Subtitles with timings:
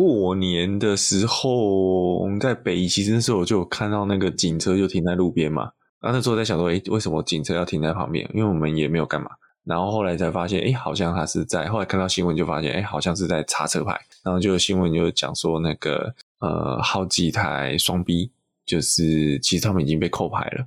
[0.00, 5.72] 过年的时候，我们在北宜，其实那时候我就有看到那个警车就停在路边嘛。
[6.00, 8.26] 然后那时候在想说，诶，为什么警车要停在旁边？
[8.32, 9.28] 因为我们也没有干嘛。
[9.62, 11.68] 然后后来才发现，诶，好像他是在。
[11.68, 13.92] 后来看到新闻就发现，诶，好像是在查车牌。
[14.24, 18.30] 然后就有新闻就讲说，那个呃，好几台双 B，
[18.64, 20.64] 就是其实他们已经被扣牌了。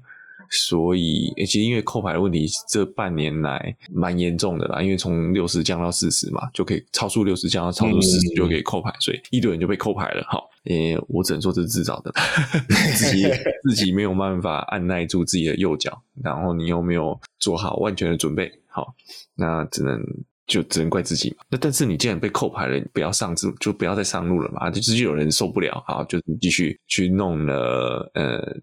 [0.53, 4.81] 所以，其实因为扣牌的问题，这半年来蛮严重的啦。
[4.83, 10.23] 因为从六十降到四十嘛，就可以超速六十降到超速四十就可以扣牌，所以一堆人就被扣牌了。
[10.29, 12.13] 好，诶，我只能说这是自找的，
[12.95, 13.25] 自己
[13.63, 18.93] 自己没有办法按耐住自己的右脚，然后你又没有做好万全的准备，好，
[19.35, 19.99] 那只能
[20.45, 21.37] 就只能怪自己嘛。
[21.49, 24.69] 那但是你既然被扣牌了，你不要上路，就不要再上路了嘛。
[24.69, 28.55] 就直接有人受不了，好，就继续去弄了，呃。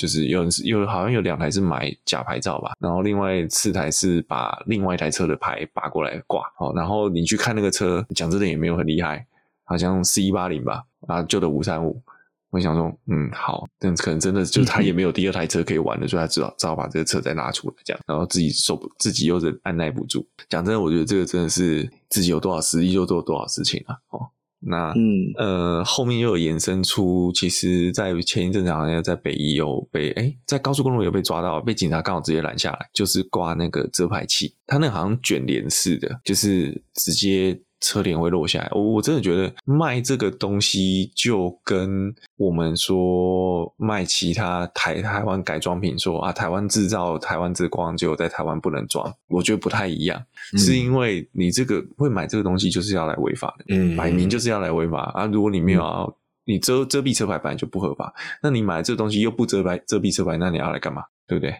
[0.00, 9.26] 就是有人是有好像有两台是买假牌照吧，然后另外四台是把另外一台车的牌拔过来挂，好，然后你去看那个车，讲真的也没有很厉害，
[9.62, 12.00] 好像四一八零吧，啊，旧的五三五，
[12.48, 24.30] 我想说，嗯，好，但可能真的就是他也没有第二台车可以玩了，所以他只好只好把这个车再拿出来，这样，然后自己受不自己又是按捺不住，讲真的，我觉得这个真的是自己有多少实力就做多少事情啊，哦。
[24.60, 37.60] 那嗯呃，后面又有延伸出，其实，在前一阵子好像在北一有被哎，在高速公路有被抓到，被警察刚好直接拦下来，就是挂那个遮牌器，他那好像卷帘式的，就是直接。
[37.80, 50.22] 车帘会落下来，我我真的觉得卖这个东西就跟我们说卖其他台台湾改装品说啊，台湾制造台湾之光，就在台湾不能装，我觉得不太一样，
[50.52, 55.26] 嗯、是因为你这个会买这个东西就是要来违法的，嗯，摆明就是要来违法啊！
[55.26, 61.02] 如果你没有要，你遮遮蔽车牌本来就不合法，那你买这个东西又不遮白遮蔽车牌，那你要来干嘛？
[61.26, 61.54] 对不对？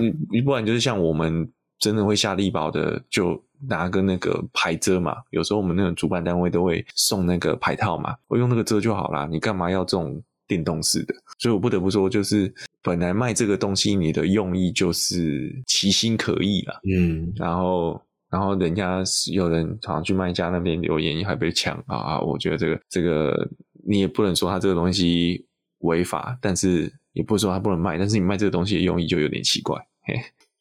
[0.00, 3.42] 你你不然就是像我们真的会下力保的就。
[3.68, 9.26] 拿个那个牌遮嘛，有时候我们那种主办单位都会送那个牌套嘛，我用那个遮就好啦。
[9.30, 11.14] 你干嘛要这种电动式的？
[11.38, 16.78] 所以我不得不说，就是本来卖这个东西，你的用意就是其心可疑啦。
[16.84, 17.98] 嗯，然后
[18.28, 22.20] 然后人家有人好像去卖家那边留言，还被抢啊！
[22.20, 23.48] 我觉得这个这个
[23.88, 25.46] 你也不能说他这个东西
[25.78, 30.14] 违法，但是也不是说他不能卖，但是你卖这个东西的用意就有点奇怪，嘿。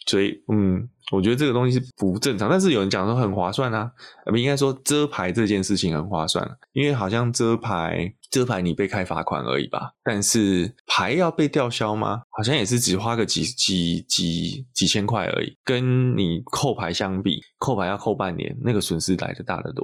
[0.05, 3.91] 所以，嗯，我觉得这个东西是不正常，但是有人讲说很划算啊，
[4.25, 12.21] 不应该说遮牌这件事情很划算，因为好像遮牌遮牌你被开罚款而已吧，但是牌要被吊销吗？
[12.29, 19.83] 好像也是只花个几几几几千块而已，跟你扣牌相比，扣牌要扣半年，那个损失来的大得多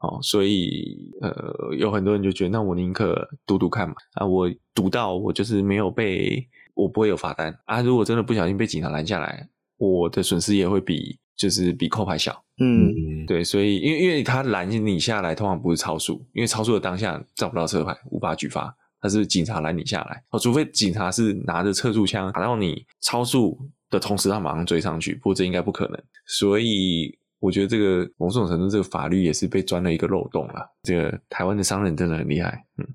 [0.00, 0.18] 哦。
[0.20, 9.48] 所以，呃，有很多人就觉得，那我宁可赌赌看嘛，啊，我赌到我就是没有被，我不会有罚单啊，如果真的不小心被警察拦下来。
[9.90, 23.58] 我的损失也会比就是比扣牌小，嗯，对，所以因为因为他拦你下来，通常不是超速，因为超速的当下找不到车牌，无法举发，他是警察拦你下来，哦，除非警察是拿着测速枪打到你超速
[23.90, 30.64] 的同时，他马上追上去，不过这应该不可能，所以我觉得这个某种程度这个法律也是被钻了一个漏洞了。
[30.84, 32.86] 这个台湾的商人真的很厉害，嗯，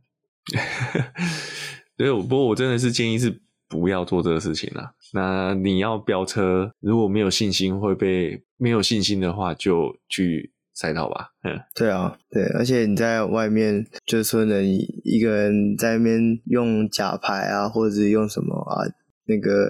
[1.97, 3.41] 所以不过我真的是建议是。
[3.67, 4.91] 不要做这个事情了。
[5.13, 11.29] 那你要飙车，如果没有信心会被没有信心的话，就去赛道吧。
[11.43, 18.85] 嗯，对啊，对，而且你在外面，就是说呢，你一个人在那边用假牌啊，或者是用什么啊，
[19.25, 19.69] 那个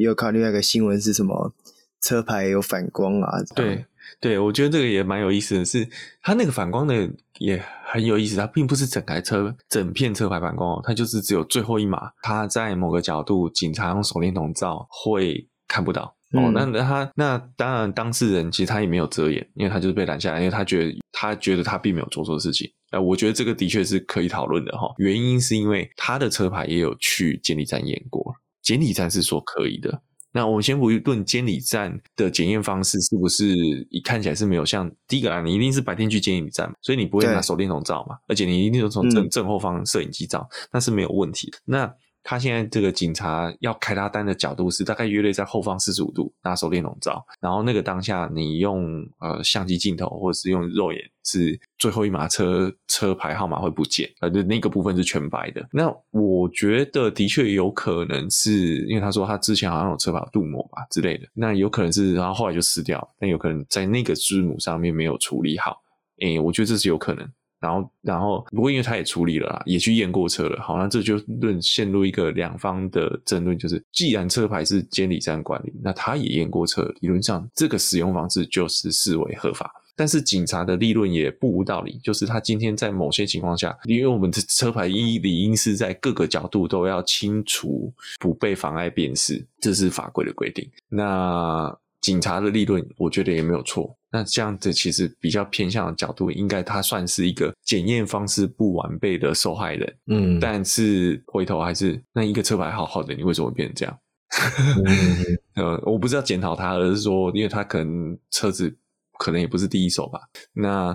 [0.00, 1.52] 又看另外一个新闻是什么，
[2.00, 3.42] 车牌有反光啊。
[3.54, 3.84] 对，
[4.20, 5.88] 对，我觉得这个也蛮有意思的是，
[6.22, 7.08] 它那个反光的
[7.38, 7.62] 也。
[7.86, 16.50] 很有意思，它并不是整台车整片车牌反光哦，它就是只有最后一码，它在某个角度，警察用手电筒照会看不到、嗯、哦。
[16.52, 22.68] 那那他那当然当事人其实他也没有遮掩，因为他就是被拦下来，因为他觉得他觉得他并没有做错事情。
[22.90, 24.94] 呃，我觉得这个的确是可以讨论的哈、哦。
[24.98, 30.02] 原因是因为他的车牌也有去监理站验过，监理站是说可以的。
[30.34, 33.46] 那我们先不论监理站的检验方式是不是
[33.88, 41.58] 一看起来是没有像第一个啊，你一定是白天去监理站嘛，所以你不会拿手电筒照嘛，而且你一定是从正正后方摄影机照，那是没有问题的。
[41.64, 41.94] 那
[42.24, 55.64] 他现在这个警察要开他单的角度是大概约略在后方四十五度，拿手电筒照，然后那个当下你用呃相机镜头或者是用肉眼是最后一码车车牌号码会不见，呃，那个部分是全白的。
[55.70, 65.76] 那我觉得的确有可能是因为他说他之前好像有车牌镀膜吧之类的，那有可能是然后后来就撕掉，但有可能在那个字母上面没有处理好，
[66.20, 67.30] 诶，我觉得这是有可能。
[67.64, 79.72] 然后，然后，不过因为他也处理了啦，也去验过车了，好，那这就论陷入一个两方的争论，就是既然车牌是监理站管理，那他也验过车，理论上这个使用方式就是视为合法。
[79.96, 90.68] 但是警察的立论也不无道理，就是他今天在某些情况下，因为我们的车牌一理应是在各个角度都要清除，不被妨碍辨识，这是法规的规定。
[90.88, 91.72] 那
[92.04, 93.96] 警察的立论，我觉得也没有错。
[94.12, 99.96] 那这样子其实比较偏向的角度，应该他算是一个检验方式不完备的受害人。
[100.08, 103.98] 嗯，但是回头还是那一个车牌好好的，你为什么会变成这样？
[105.56, 108.76] 呃，我不是要检讨他，而是说，因为他可能车子
[109.18, 110.20] 可能也不是第一手吧。
[110.52, 110.88] 那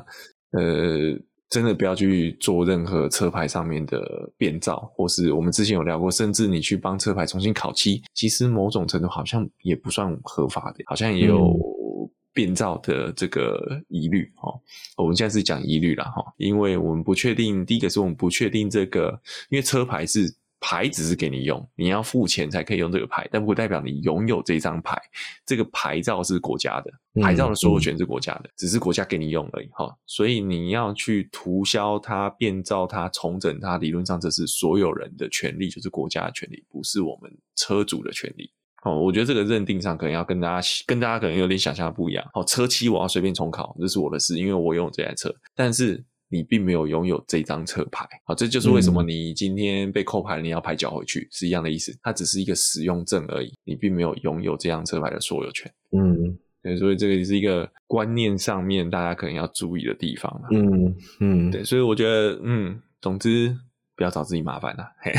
[0.51, 1.17] 呃，
[1.49, 11.57] 真的不要去做任何车牌上面的变造，或是我们之前有聊过，甚至你去帮车牌重新烤漆，其实某种程度好像也不算合法的，好像也有
[12.33, 14.53] 变造的这个疑虑哦。
[14.97, 19.19] 我们现在是讲疑虑了哈，因为我们不确定，第一个是我们不确定这个，
[19.49, 20.33] 因为车牌是。
[20.61, 24.99] 牌只是给你用，你要付钱才可以用这个牌，但不代表你拥有这张牌。
[25.45, 26.91] 这个牌照是国家的，
[27.21, 29.95] 牌照的所有权是国家的，只是国家给你用而已哈。
[30.05, 38.51] 所以你要去涂销它、变造它、重整它，理论上这是所有人的权利，就是国家的权利，不是我们车主的权利。
[38.83, 42.29] 哦，我觉得这个认定上可能要跟大家跟大家可能有点想象的不一样。
[42.33, 46.03] 哦，车漆我要随便重考，这是我的事，因为我拥有这台车，但是。
[46.31, 51.91] 你并没有拥有这张车牌，好，这就是为什么你今天被扣牌，你要牌缴回去，是一样的意思。
[52.03, 55.71] 它只是一个使用证而已，你并没有拥有这张车牌的所有权。
[55.91, 60.41] 嗯，对，所以这个也是一个观念上面大家可能要注意的地方。
[60.51, 63.57] 嗯嗯，对，所以我觉得，嗯，总之
[63.95, 65.11] 不要找自己麻烦了，嘿，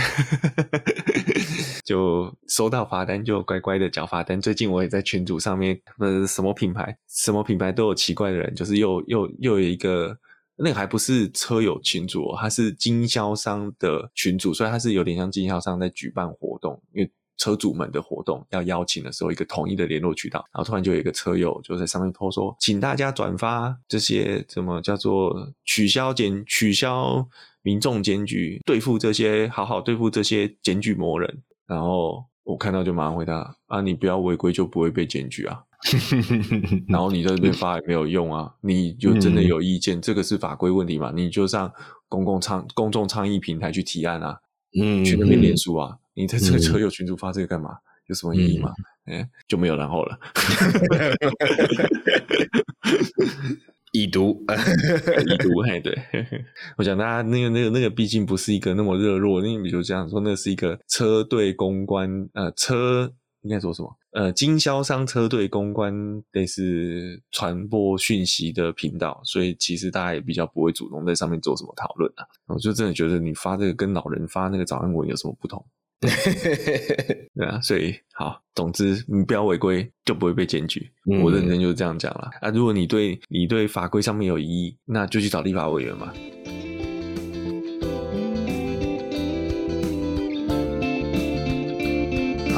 [1.85, 4.41] 就收到罚单就乖乖的缴罚单。
[4.41, 10.17] 最近我也在群组上面，呃，什么品牌，什么品牌都有奇怪的人，就是又又又有一个。
[10.63, 20.45] 那个还不是车友群组，它是经销商的群组，所以它是有点像经销商在举办活动，因为车主们的活动要邀请的时候，一个统一的联络渠道。
[20.53, 27.27] 然后突然就有一个车友就在上面 po 说，请大家转发这些什么叫做取消检取消
[27.63, 31.43] 民众检举，对付这些好好对付这些检举魔人。
[31.67, 35.63] 然后我看到就马上回答啊，你不要违规就不会被检举啊。
[36.87, 38.55] 然后你在这边发也没有用啊！
[38.61, 41.11] 你就真的有意见，嗯、这个是法规问题嘛？
[41.15, 41.73] 你就上
[42.07, 44.39] 公共倡公众倡议平台去提案啊，
[44.79, 45.97] 嗯，去那边连署啊！
[45.97, 47.71] 嗯、你在这个车友群组发这个干嘛？
[48.09, 48.71] 有什么意义吗？
[49.07, 50.19] 哎、嗯，就没有然后了。
[53.93, 54.45] 已读，
[55.27, 55.99] 已读，嘿，对，
[56.77, 63.15] 我想大家那个那个那个，毕竟不是一个那么热络，因为比如这样说，那是一个车队公关，呃，车。
[63.43, 63.97] 应该说什么？
[64.13, 65.93] 呃，经销商车队公关
[66.33, 72.27] 类似传播讯息的频道，所以其实大家也比较不会主动在上面做什么讨论啊。
[72.47, 75.65] 我就真的觉得你发这个跟老人发那个早安文有什么不同？
[76.01, 80.91] 对啊，所以好，总之你不要违规，就不会被检举。
[81.11, 82.51] 嗯、我认真就是这样讲了啊。
[82.51, 86.11] 如果你对你对法规上面有疑义，那就去找立法委员嘛。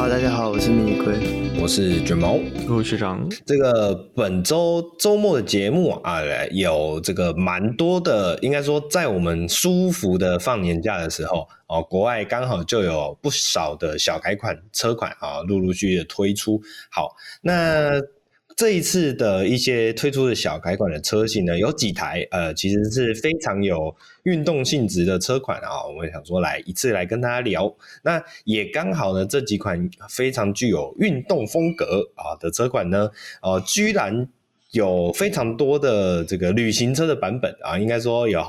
[0.03, 1.15] 好，大家好，我是迷你龟，
[1.61, 2.37] 我是卷毛，
[2.69, 3.25] 我是学长。
[3.47, 6.21] 这个本周周末的节目啊，
[6.51, 16.61] 有这个蛮多的，应该说在我们舒服的放年假的时候哦，国外刚好就有不少的小改款车款啊，陆陆续续的推出。
[16.91, 18.01] 好，那。
[18.57, 23.95] 这一次的一些推出的小改款的车型呢，有几台呃，其实是非常有
[24.25, 25.85] 运动性质的车款啊。
[25.87, 33.11] 我们想说来一次来跟大家聊，那也刚好呢，这几款非常具有运动风格啊的车款呢，
[33.43, 34.29] 呃，居然
[34.73, 38.43] 有非常多的这个旅行车的版本啊，应该说有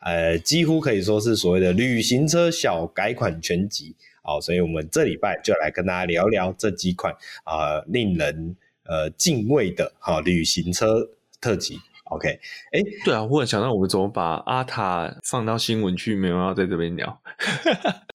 [0.00, 4.40] 呃，几乎可以说是所谓的旅行车小改款全集啊。
[4.40, 7.12] 所以我们这礼拜就来跟大家聊聊这几款
[7.44, 8.56] 啊，令人。
[8.88, 11.08] 呃，敬畏的哈旅行车
[11.40, 17.20] 特辑，OK，哎，对啊，忽然想到我们怎么把阿塔放到新闻去，没有要在这边聊。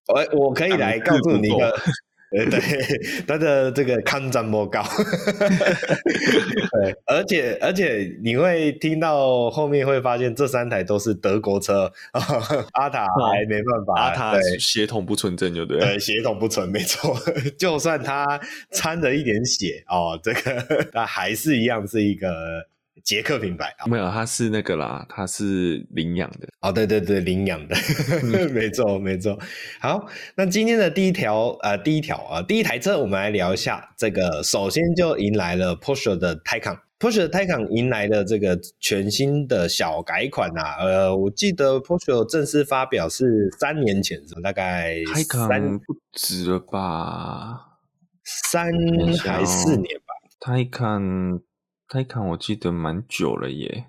[0.08, 1.74] 我 我可以来告诉你一个。
[2.32, 2.60] 对，
[3.28, 4.82] 他的这个抗战莫高，
[6.72, 11.92] 对，而且而且你会听到后面会发现这三台都是德国车，
[12.74, 17.18] 阿塔还没办法，阿塔血统不纯正就对，对，血统不纯没错，
[17.60, 18.40] 就算他
[18.72, 22.30] 掺了一点血哦，这个那还是一样是一个。
[23.04, 26.48] 捷克品牌啊，没有，它是那个啦，它是领养的。
[26.62, 27.76] 哦，对对对，领养的，
[28.54, 29.38] 没错没错。
[29.80, 34.42] 好，那今天的第一条呃，第一条啊、呃，第一台车，我们来聊一下这个。
[34.44, 40.78] 首先就迎来了 Porsche 的 Taycan，Porsche 的 Taycan 迎来了这个全新的小改款啊。
[40.80, 47.78] 呃，我记得 Porsche 正式发表是三年前，大概 Taycan 不止了吧？
[48.24, 48.72] 三
[49.24, 51.42] 还四年吧？Taycan。
[51.92, 53.84] Taycan 我记得蛮久了耶，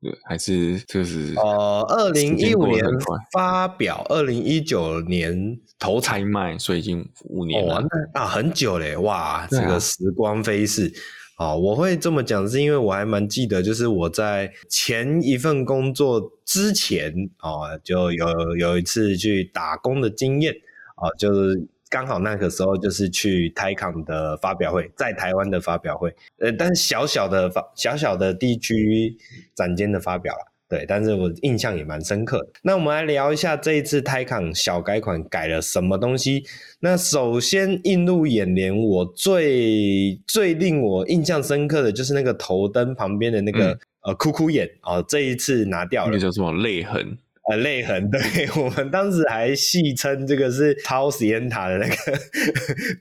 [0.00, 2.84] 对，还是就是呃，二零一五年
[3.32, 7.78] 发表，二零一九年投产开卖，所以已经五年了。
[7.78, 10.86] 哦、啊，很久嘞，哇，啊、这个时光飞逝
[11.36, 11.58] 啊、哦！
[11.58, 20.54] 我会这么讲，是因为我还蛮记得，就是我在前一份工作之前啊、哦，就有有一次去打工的经验
[20.94, 21.66] 啊、哦，就是。
[21.90, 29.16] 刚好那个时候就是去泰康的发表会，在台湾的发表会，呃，但是小小的发小小的地区
[29.54, 32.48] 展间的发表了，对，但是我印象也蛮深刻的。
[32.62, 36.44] 那我们来聊一下这一次泰康小改款改了什么东西？
[36.80, 47.18] 那首先映入眼帘，我最最令我印象深刻的就是那个头灯旁边的那个、呃哭哭眼哦，这一次拿掉了，那个叫什么泪痕？
[47.50, 48.20] 呃，泪痕，对，
[48.62, 51.94] 我们当时还戏称这个是超时间塔的那个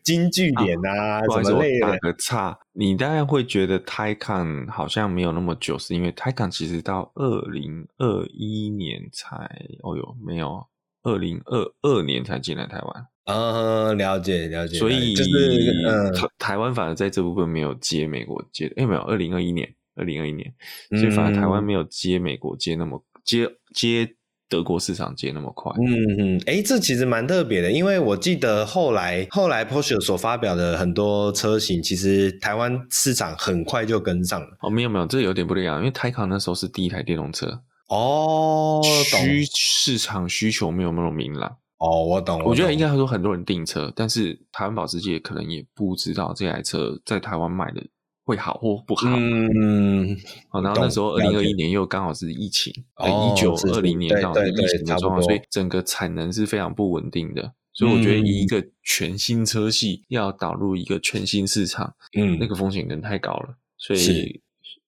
[0.04, 9.36] 金句点啊，什么泪打个岔，你当然会觉得 TAICON 好像没有那么久，是因为 TAICON 其实到二零二一年才，
[9.84, 10.66] 哦哟，没有，
[11.04, 13.06] 二零二二年才进来台湾。
[13.25, 14.77] 嗯，了解了解。
[14.77, 20.54] 所以就是嗯，台湾反而在这部分没有接美国接，哎，没有，二零二一年，二零二一年，
[20.92, 24.13] 所以反而台湾没有接美国接那么接接。
[24.50, 34.48] 德国市场接那么快，嗯嗯，哎，这其实蛮特别的，因为我记得后来后来 Porsche 所发表的很多车型，其实台湾市场很快就跟上了。
[34.62, 41.58] 哦，没有没有，这有点不一样，因为 Taycan 那时候是第一台电动车，哦，需市场需求没有那么明朗。
[41.80, 47.84] 哦，我懂，我觉得应该说很多人订车，但是台湾保时捷可能也不知道这台车在台湾卖的。
[48.27, 49.07] 会好或不好？
[49.10, 50.15] 嗯，
[50.50, 57.53] 好，然后那时候二零二一年又刚好是疫情，一九二零年刚好是疫情的状况，所以整个产能是非常不稳定的。
[57.74, 64.41] 所以我觉得以一个全新车系要导入一个全新市场，嗯，那个风险可能太高了，所以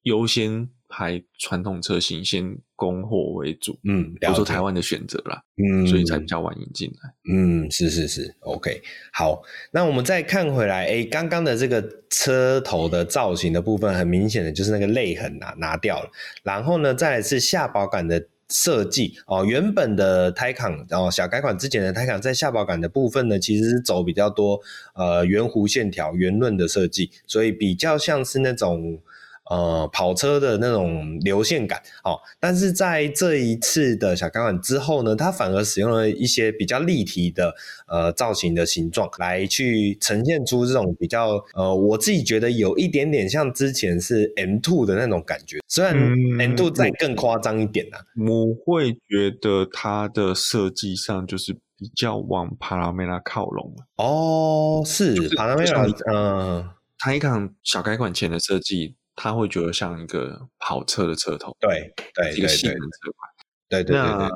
[0.03, 0.69] 优先。
[0.91, 8.81] 排传统车型先供货为主，嗯，比如说台湾的选择啦，嗯，所以才比较晚引进来，嗯，是是是，OK，
[9.11, 16.09] 好，那我们再看回来，诶，刚刚的这个车头的造型的部分，很明显的就是那个泪痕拿拿掉了，
[16.41, 24.61] 然后呢，再来是下保杆的设计哦，原本的 Taycan 哦小改款之前的 Taycan 在下保杆的部分呢，其实是走比较多
[24.93, 29.01] 呃圆弧线条、圆润的设计，所以比较像是那种。
[29.49, 37.53] 呃，跑车的那种流线感，哦，但是在这一次的小改款之后呢，它反而使用了一些比较立体的
[37.87, 58.95] 呃造型的形状，来去呈现出这种比较呃，我自己觉得有一点点像之前是 M two 的那种感觉，虽然 M2 再更夸张一点啊，嗯，我会觉得它的设计上就是比较往帕拉梅拉靠拢哦，是帕拉梅拉，嗯，它一款小改款前的设计。
[59.21, 63.28] 他会觉得像一个跑车的车头，对对，一个性能车款。
[63.69, 64.29] 对对对，对，那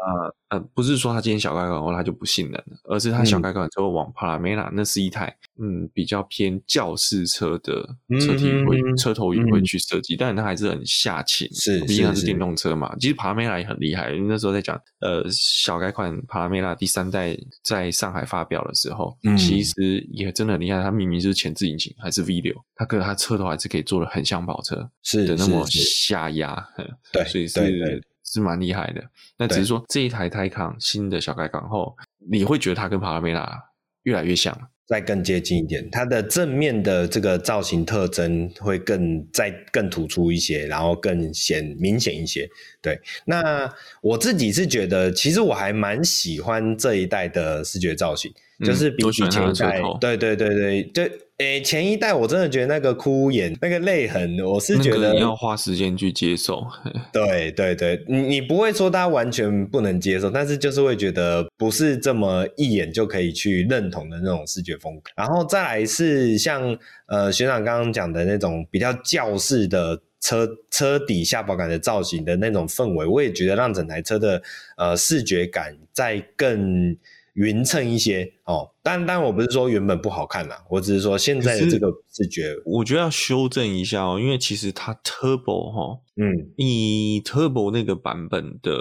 [0.49, 7.83] 呃，不是说他今天小改款后他就不性能了，而是他小改款之后往帕拉梅拉，那是一台嗯比较偏轿式车的
[8.21, 12.95] 车体会、嗯、车头也会去设计，嗯、但是它还是很下倾，是毕竟它是电动车嘛。
[12.99, 20.83] 其实帕拉梅拉也很厉害，因为那时候在讲呃小改款帕拉梅拉第三代在上海发表的时候，嗯、其实也真的很厉害。
[20.83, 26.63] 它明明就是前置引擎还是 V 六，它可是它车头还是可以做的很像跑车，是的那么下压，
[27.11, 28.03] 对，所以是。
[28.25, 29.03] 是蛮厉害的，
[29.37, 31.95] 那只是说这一台 Taycan 新的小改款后，
[32.31, 33.61] 你会觉得它跟帕拉梅拉
[34.03, 35.87] 越来越像，再更接近一点。
[35.91, 42.49] 它的正面的这个造型特征会更再更突出一些，然后更显明显一些。
[42.81, 43.69] 对，那
[44.01, 51.11] 我自己是觉得，其实我还蛮喜欢这一代的视觉造型，嗯、就是比起前一代，对对对对对。
[51.43, 56.65] 诶，前一代我真的觉得那个哭眼、那个泪痕，我是觉得你要花时间去接受。
[57.11, 65.11] 对对对，你你不会说他完全不能接受，但是就是会觉得不是这么一眼就可以去认同的那种视觉风格。
[65.15, 74.41] 然后再来是像呃学长刚刚讲的那种比较教式的车车底下保感的造型的那种氛围，我也觉得让整台车的
[74.77, 76.95] 呃视觉感再更。
[77.33, 88.71] 匀称一些哦，但但我不是说原本不好看啦，我只是说现在的这个视觉，我觉得要修正一下哦，因为其实它 Turbo 哈、哦，嗯，以 Turbo 那个版本的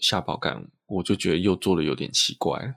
[0.00, 2.68] 下保杆，我就觉得又做的有点奇怪了，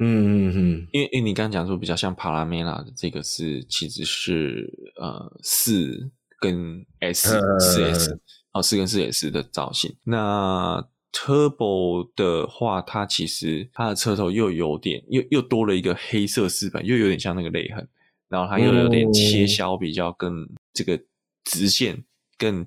[0.00, 4.68] 嗯嗯嗯，因为因为你刚刚讲说比较像帕拉梅拉的这个是其实是
[5.00, 6.10] 呃四
[6.40, 8.20] 跟 S 四 S
[8.52, 10.84] 哦四跟四 S 的造型，那。
[11.12, 17.86] Turbo 的话，它其实它的车头又有点又又多了一个黑色饰板，又有点像那个泪痕，
[18.28, 20.98] 然后它又有点切削，比较更这个
[21.44, 22.02] 直线
[22.38, 22.66] 更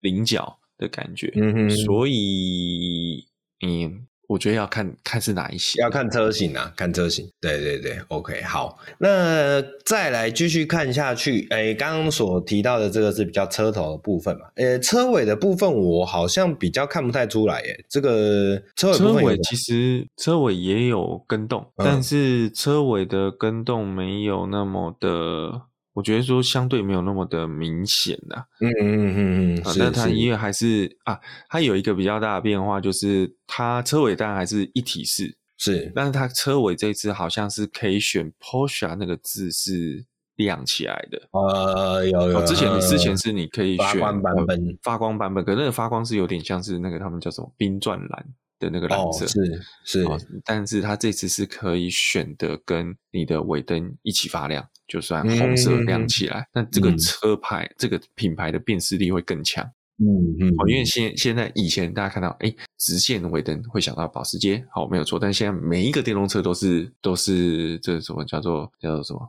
[0.00, 1.32] 棱角的感觉。
[1.36, 3.26] 嗯哼，所以
[3.66, 4.06] 嗯。
[4.28, 7.28] 我觉得要看看是哪一些，要看车型啊，看车型。
[7.40, 11.46] 对对对，OK，好，那再来继续看下去。
[11.50, 14.46] 哎，刚刚所提到的这个是比较车头的部分嘛？
[14.56, 17.84] 呃，车尾的部分我好像比较看不太出来耶。
[17.88, 25.62] 这个车尾部分，车尾其实车尾也有跟动，嗯，但是车尾的跟动没有那么的。
[25.96, 48.26] 我觉得说相对没有那么的明显呐，嗯嗯嗯嗯，但它因为还是啊，它有一个比较大的变化，就是它车尾当然还是一体式，是，但是它车尾这次好像是可以选 Porsche 那个字是亮起来的，呃，有有，之前之前是你可以选发光版本，发光版本，可那个发光是有点像是那个他们叫什么冰钻蓝。
[48.58, 59.64] 的那个蓝色、哦、是是、哦，但是它这次是可以选的，跟你的尾灯一起发亮，就算红色亮起来，那、嗯、这个车牌、嗯、这个品牌的辨识力会更强。
[59.98, 60.06] 嗯
[60.40, 69.20] 嗯，因为现现在以前大家看到，哎，直线尾灯会想到保时捷，好，没有错，但现在每一个电动车都是都是这什么叫做叫做什么？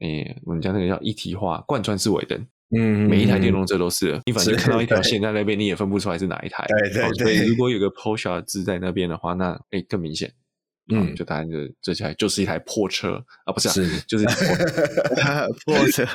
[0.00, 2.46] 哎，我们讲那个叫一体化贯穿式尾灯。
[2.76, 6.64] 嗯，每一台电动车都是，你反正看到一条线在那边，你也分不出来是哪一台。
[6.66, 10.32] 对对对，所以如果有个 Porsche 字在那边的话，那哎、欸、更明显。
[10.88, 13.14] 嗯，就答案就这台就是一台破车
[13.44, 14.26] 啊，不是啊，是就是
[15.64, 16.04] 破车。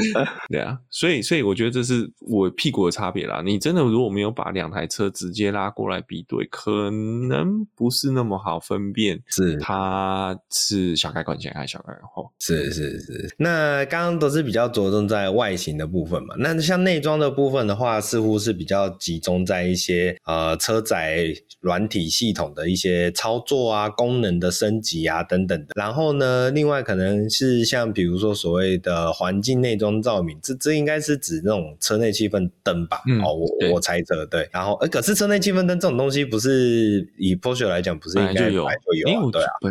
[0.48, 3.42] 对啊，所以所以我觉得这是我屁股的差别啦。
[3.44, 12.30] 你真的如果没有把两台车直接拉过来比对，可能不是那么好分辨，是它是小改款前还是小改款后？
[12.40, 13.34] 是是是。
[13.38, 21.26] 那刚刚都是比较着重在外形的部分嘛，那像内装的部分的话，似乎是比较集中在一些呃车载
[21.60, 23.89] 软体系统的一些操作啊。
[23.90, 25.72] 功能的升级啊，等等的。
[25.74, 33.02] 然后呢，另外可能是像比如说所谓的环境内装照明，这这应该是指那种车内气氛灯吧？
[33.06, 34.48] 嗯、哦，我我猜测对。
[34.52, 39.30] 然后，呃，可是车内气氛灯这种东西，不是以 Porsche 来讲，不是应该就有就有、啊？
[39.32, 39.68] 对啊，不，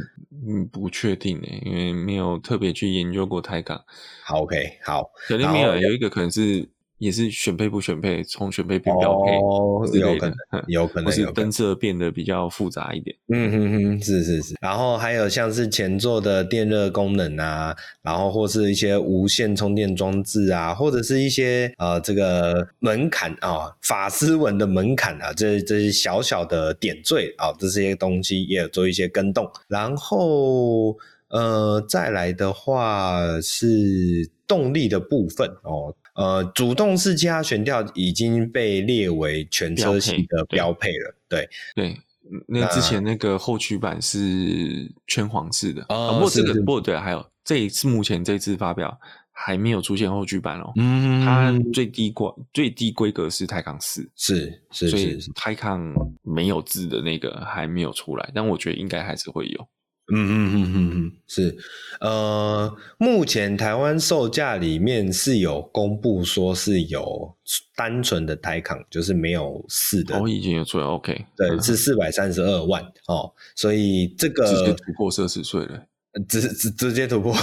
[0.47, 3.81] 嗯，不确定诶，因为没有特别去研究过 Taycan。
[4.23, 6.67] 好，OK，好，肯定没有，有一个可能是。
[6.99, 10.35] 也是选配不选配，从选配变标配，哦，有可能，
[10.67, 13.15] 有可能，或是灯色变得比较复杂一点。
[13.29, 14.55] 嗯哼哼，是是是。
[14.61, 29.49] 然后还有像是前座的电热功能啊，然后或是一些无线充电装置啊，或者是一些呃这个门槛啊，法丝纹的门槛啊，这这些小小的点缀啊，这些东西也有做一些跟动。
[29.69, 30.97] 然后
[31.29, 35.95] 呃，再来的话是动力的部分哦。
[36.19, 41.15] 呃，主动式气压悬吊已经被列为全车型的标配了。
[41.29, 41.97] 对对，对，
[42.45, 45.85] 那之前那个后驱版是圈黄式的。
[45.87, 48.99] 哦，不过这个不过对，还有这一次目前这次发表
[49.31, 50.73] 还没有出现后驱版哦。
[50.75, 59.67] 嗯，它最低规最低规格是泰康四，是是是，所以泰康没有字的那个还没有出来，但我觉得应该还是会有。
[60.11, 61.57] 嗯嗯嗯嗯嗯，是，
[61.99, 67.35] 呃，目前台湾售价里面是有公布说是有
[67.75, 75.83] 单纯的 Taycan，就是没有四的，哦，已经有出来，OK，对，嗯、是四百三十二万哦，所以这个直接突破奢侈税了。
[76.27, 77.35] 直直直接突破，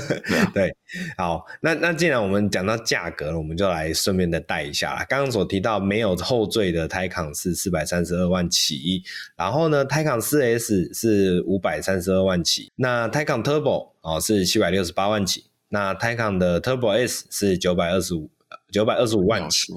[0.54, 0.74] 对，
[1.16, 5.04] 好，那那既然我们讲到价格了，我们就来顺便的带一下啦。
[5.06, 9.02] 刚刚所提到没有后缀的 Taycan 是四百三十二万起，
[9.36, 18.30] 然后呢，Taycan 4S 是五百三十二万起，那 Taycan Turbo 哦是七百六十八万起，那 Taycan 的 Turbo S 是九百二十五
[18.72, 19.74] 九百二十五万起。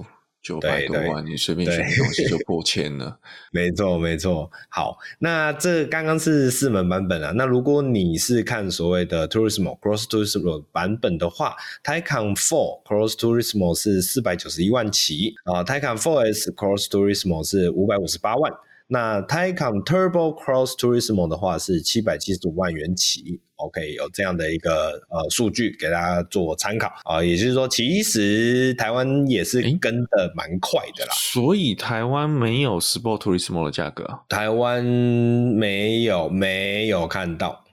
[0.48, 3.20] 九百多万，你随便选个东西就破千了。
[3.52, 4.50] 没错，没错。
[4.70, 7.34] 好，那这刚刚是四门版本啊。
[7.36, 18.50] 那如果你是看所谓的 Turismo Cross Turismo 版本的话，Taycan 4 Cross Turismo 是四百九十一万起啊，Taycan 4S Cross Turismo 是五百五十八万。
[18.90, 31.14] 那 Taycan Turbo Cross Turismo 的话是七百七十五万元起，OK，有这样的一个呃数据给大家做参考啊、呃，也就是说，其实台湾也是跟的蛮快的啦。
[31.14, 34.22] 所以台湾没有 Sport Turismo 的价格啊？
[34.30, 37.66] 台湾没有，没有看到。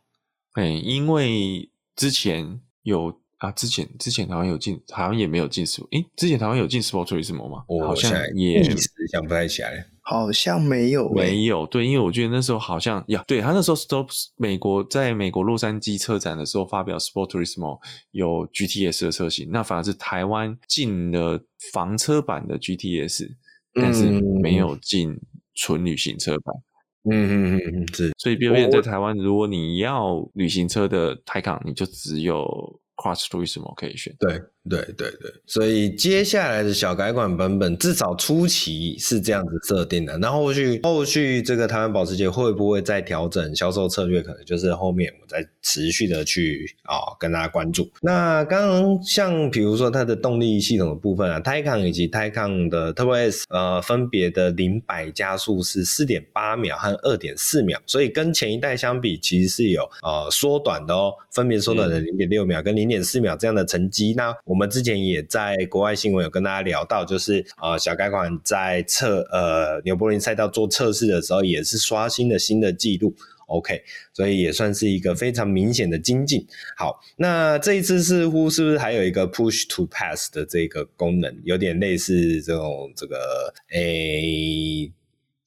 [0.54, 5.86] 哎，因为之前有啊，之前之前台湾有进，台湾也没有进 Sport。
[5.96, 7.62] 哎，之前台湾有进 Sport Turismo 吗？
[7.68, 9.86] 我好像也一时想不太起来。
[10.06, 21.40] 好像没有、欸，没有，对，因为我觉得那时候好像呀，对他那时候 Stop 美国在美国洛杉矶车展的时候发表 Sport Turismo 有 GTS 的车型，那反而是台湾进了
[21.72, 23.30] 房车版的 GTS，
[23.72, 25.18] 但是没有进
[25.54, 26.54] 纯旅行车版。
[27.10, 32.44] 嗯嗯嗯嗯，是，所以变变在台湾，如果你要旅行车的 Taycan，你就只有
[32.96, 34.14] Cross Turismo 可以选。
[34.18, 47.90] 对对对对，所以接下来的小改款版本至少初期是这样子设定的，那后续后续这个台湾保时捷会不会再调整销售策略，可能就是后面我再持续的去啊、哦、跟大家关注。
[48.00, 64.14] 那刚刚像比如说它的动力系统的部分啊，Taycan 以及 Taycan 的 Turbo S 呃分别的零百加速是四点八秒和二点四秒，所以跟前一代相比，其实是有呃缩短的哦，分别缩短了零点六秒跟零点四秒这样的成绩。
[64.16, 73.12] 那我我们之前也在国外新闻有跟大家聊到，就是呃小改款在测呃纽柏林赛道做测试的时候，也是刷新了新的纪录。
[73.48, 76.46] OK，所以也算是一个非常明显的精进。
[76.76, 84.88] 好，那这一次似乎是不是还有一个 Push to Pass 的这个功能，有点类似这种这个诶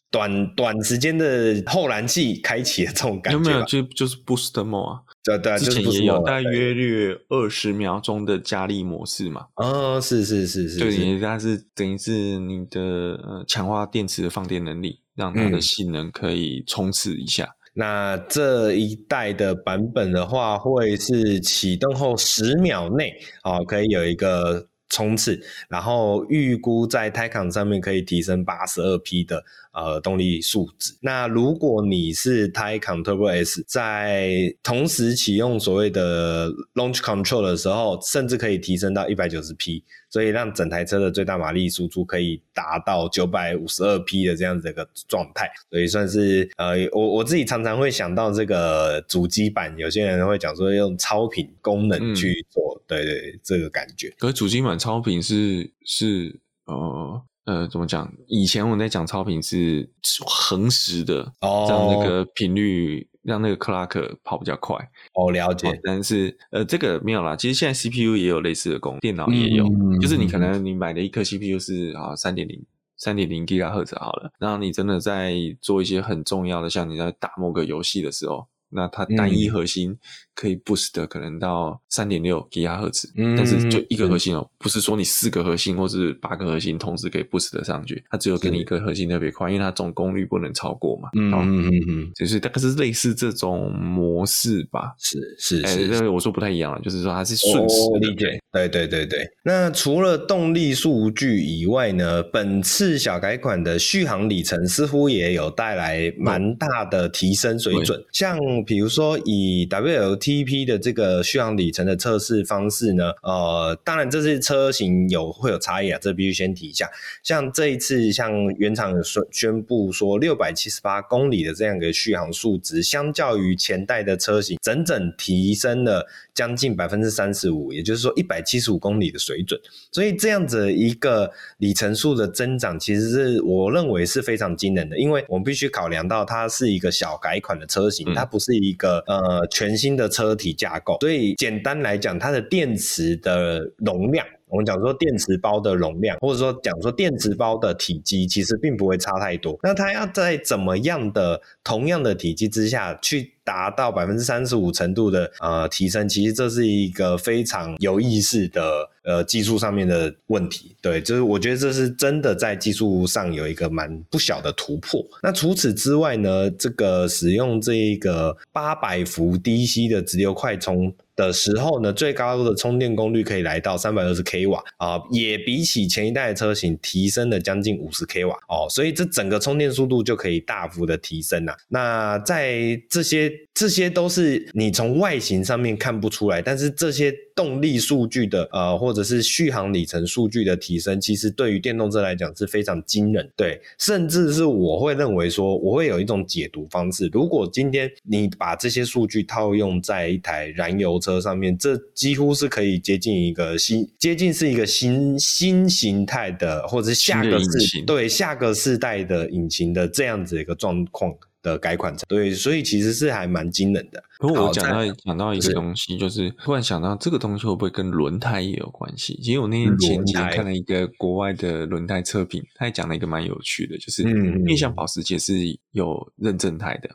[0.09, 3.37] 短短时间的后燃器开启的这种感觉？
[3.37, 3.63] 有没有？
[3.65, 5.01] 就就是 Boost Mode 啊。
[5.23, 9.47] 对对，之前也有大约略二十秒钟的加力模式嘛。
[9.55, 17.43] 哦，是是是是，对，它是等于是你的呃强化电池的放电能力，让它的性能可以冲刺一下。
[17.43, 29.43] 嗯、那这一代的版本的话，会是启动后十秒内啊、哦，可以有一个冲刺，然后预估在 Taycan 上面可以提升八十二匹的。
[29.77, 30.91] 呃，动力数值。
[31.01, 45.47] 那如果你是 Taycan Turbo S，在同时启用所谓的 Launch Control 的时候，甚至可以提升到一百九十匹，所以让整台车的最大马力输出可以达到九百五十二匹的这样子一个状态。
[45.69, 54.11] 所以算是呃，我我自己常常会想到这个主机版，有些人会讲说用超频功能去做，嗯、对，对对，这个感觉。
[54.17, 57.21] 可是主机版超频是是呃。
[57.47, 58.11] 呃，怎么讲？
[58.27, 59.89] 以前我们在讲超频是
[60.25, 64.75] 恒时的，哦，让那个频率让那个克拉克跑比较快。
[65.13, 65.69] 哦，了解。
[65.69, 67.37] 哦、但是呃，这个没有啦。
[67.37, 69.65] 其实现在 CPU 也有类似的功能，电脑也有。
[69.65, 72.61] 嗯、就是你可能你买的一颗 CPU 是啊三点零
[72.97, 79.97] 三点零 GHz 好了，然后你真的在做一些很重要的，像你在打某个游戏的时候，那它单一核心。
[80.37, 91.09] 嗯可以 boost 的可能到三点六吉赫兹，但是就一个核心哦，不是说你四个核心或是八个核心同时可以 boost 的上去，它只有给你一个核心特别快，因为它总功率不能超过嘛。
[91.15, 94.93] 嗯嗯嗯嗯，就是大概是类似这种模式吧。
[94.99, 98.39] 是是是，因为我说不太一样了，就是说它是瞬时理解。
[98.51, 99.27] 对对对对。
[99.43, 110.26] 那除了动力数据以外呢，本次小改款的续航里程似乎也有带来蛮大的提升水准，像比如说以 WLT。
[110.27, 116.89] TP 的这个续航里程的测试方式呢，呃，当然这是车型有会有差异啊，这必须先提一下。
[117.23, 129.57] 像这一次，像原厂宣宣布说六百七十八公里的这样一个续航数值，相较于前代的车型，整整提升了将近百分之三十五，也就是说一百七十五公里的水准。
[129.93, 140.09] 所以这样子一个里程数的增长，其实是我认为是非常惊人的，因为我们必须考量到它是一个小改款的车型，它不是一个呃全新的。
[140.17, 144.25] 车体架构，所以简单来讲，它的电池的容量。
[144.49, 149.59] 我们讲说电池包的容量，或者说讲说电池包的体积，其实并不会差太多。
[149.61, 160.75] 那它要在怎么样的同样的体积之下去达到百分之三十五程度的呃提升，其实这是一个非常有意思的呃技术上面的问题。
[160.81, 165.03] 对，就是我觉得这是真的在技术上有一个蛮不小的突破。
[165.23, 170.93] 那除此之外呢，这个使用这个八百伏 DC 的直流快充。
[171.17, 181.57] 的时候呢，最高的充电功率可以来到三百二十 k 瓦啊，也比起前一代的车型提升了将近五十 k 瓦哦，所以这整个充电速度就可以大幅的提升了。
[181.69, 193.27] 那在这些这些都是你从外形上面看不出来，但是这些动力数据的呃，或是续航里程数据的提升，其实对于电动车来讲是非常惊人。
[193.35, 201.07] 对，甚至是我会认为说，我会有一种解读方式，如果今天你把这些数据套用在一台燃油车。
[201.07, 211.09] 车上面，这几乎是可以接近一个新，接近是一个新新形态的，或者是下个世对下个世代的引擎的这样子一个状况
[211.47, 211.95] 的改款。
[212.07, 214.03] 对，所以其实是还蛮惊人的。
[214.19, 219.19] 不过我讲到讲到一个东西，就是突然想到这个东西会不会跟轮胎也有关系？
[219.23, 225.33] 其实我那天前几天看了一个国外的轮胎测评，他也讲了一个蛮有趣的，就是因为像保时捷是
[225.71, 226.89] 有认证胎的。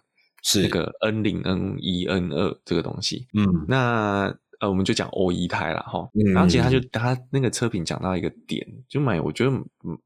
[0.44, 6.08] 是那个 N 零、N 一、N 二这个东西，嗯，那呃，我们就讲欧一胎了哈。
[6.14, 9.50] 嗯、然后其实他就他那个车评讲到一个点，就蛮我觉得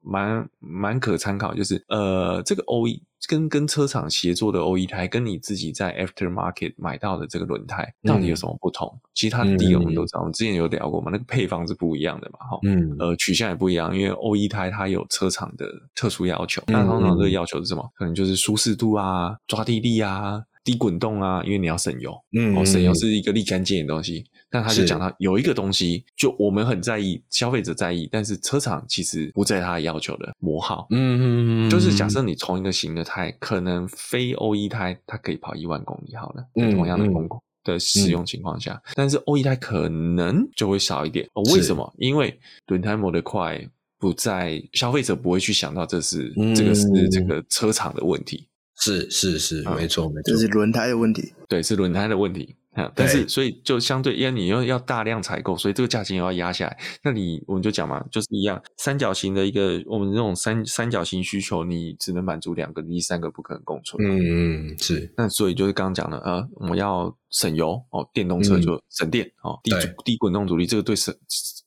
[0.01, 8.89] 蛮蛮可参考，就是呃，这个欧一跟跟车厂协作的欧一胎，跟你自己在 aftermarket 买到的这个轮胎到底有什么不同？
[8.89, 17.87] 嗯、其实它第一个我们都知道，我们之前有聊过嘛，那个配方是不一样的嘛，哈，嗯，呃，取向也不一样，因为欧一胎它有车厂的特殊要求，那通常这个要求是什么？
[17.95, 20.43] 可能就是舒适度啊，抓地力啊。
[20.67, 24.25] 低滚动啊，因为你要省油，嗯，哦，省油是一个立竿见影的东西。
[24.51, 30.87] 但他就讲到有一个东西，就我们很在意，消费者在意，但是车厂其实不在他要求的磨耗。
[30.91, 37.29] 嗯嗯嗯，就是假设你同一个型的胎，可能非欧一胎它可以跑一万公里好了，嗯，同样的功率
[37.65, 41.29] 的使用情况下，嗯、但是欧一胎可能就会少一点。
[41.35, 41.93] 哦，为什么？
[41.99, 43.61] 因为轮胎磨得快，
[43.99, 48.47] 不在消费者不会去想到这是、嗯、这个是这个车厂的问题。
[48.79, 52.55] 是是是，嗯、没错没错，这是轮胎的问题，对，是轮胎的问题。
[52.95, 56.79] 但是所以就相对，因为你又要大量采购，所以这个价钱又要压下来。
[57.03, 63.97] 那你我们就讲嘛，就是一样，三角形的一个我们这种三三角形需求，你只能满足两个，第三个不可能共存。
[64.05, 65.13] 嗯嗯，是。
[65.17, 69.73] 那所以就是刚刚讲的，呃，我们要省油哦，电动车就省电、嗯、哦，低
[70.05, 71.15] 低滚动阻力，这个对省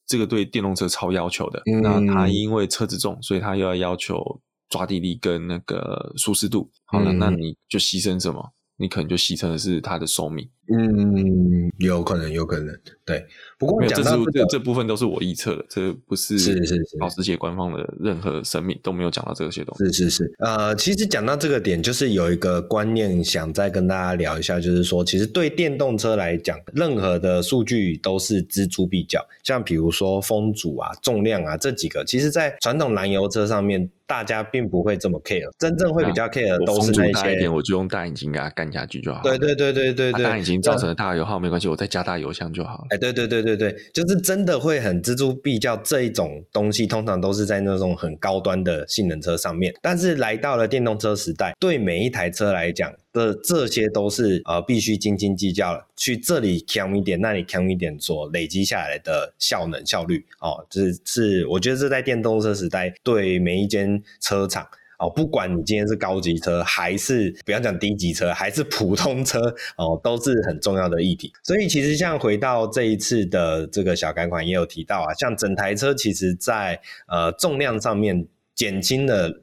[0.06, 1.62] 这个对电动车超要求的。
[1.66, 4.42] 嗯、那它因为车子重，所以它又要要求。
[4.70, 8.54] 抓地力跟那个舒适度，好了，嗯、那你就牺牲什么？
[8.78, 10.48] 你可能就牺牲的是它的寿命。
[10.72, 13.26] 嗯，有可能，有可能，对。
[13.58, 19.86] 不过讲到这个，这这这部分都是我预测的，这不是是是是保时捷官方的任何声明都没有讲到这些东西。
[19.86, 37.04] 是是是，呃，其实讲到这个点，就是有一个观念想再跟大家聊一下，就是说，其实对电动车来讲，任何的数据都是錙铢必较，像比如说风阻啊、重量啊这几个，其实在传统燃油车上面，大家并不会这么 care，真正会比较 care 的都是那些。
[37.04, 39.22] 风阻大一点，我就用大引擎给它干下去就好。
[39.22, 40.59] 对对对对对对，大引擎。
[40.62, 42.88] 造成的大油耗没关系，我再加大油箱就好了。
[42.90, 49.74] 哎，对对对对对，就是真的会很锱铢必较这一种东西，通常都是在那种很高端的性能车上面。
[49.82, 64.68] 但是来到了电动车时代，对每一台车来讲的这些都是呃必须斤斤计较了，去这里强一点，那里强一点，所累积下来的效能效率哦，就是是我觉得这在电动车时代对每一间车厂。
[65.00, 69.40] 哦，不管你今天是高级车，还是不要讲低级车，还是普通车，
[69.78, 71.34] 哦，都是很重要的议题。
[71.44, 79.42] 所以其实像回到这一次的这个小改款，也有提到啊，像整台车其实在呃重量上面减轻了。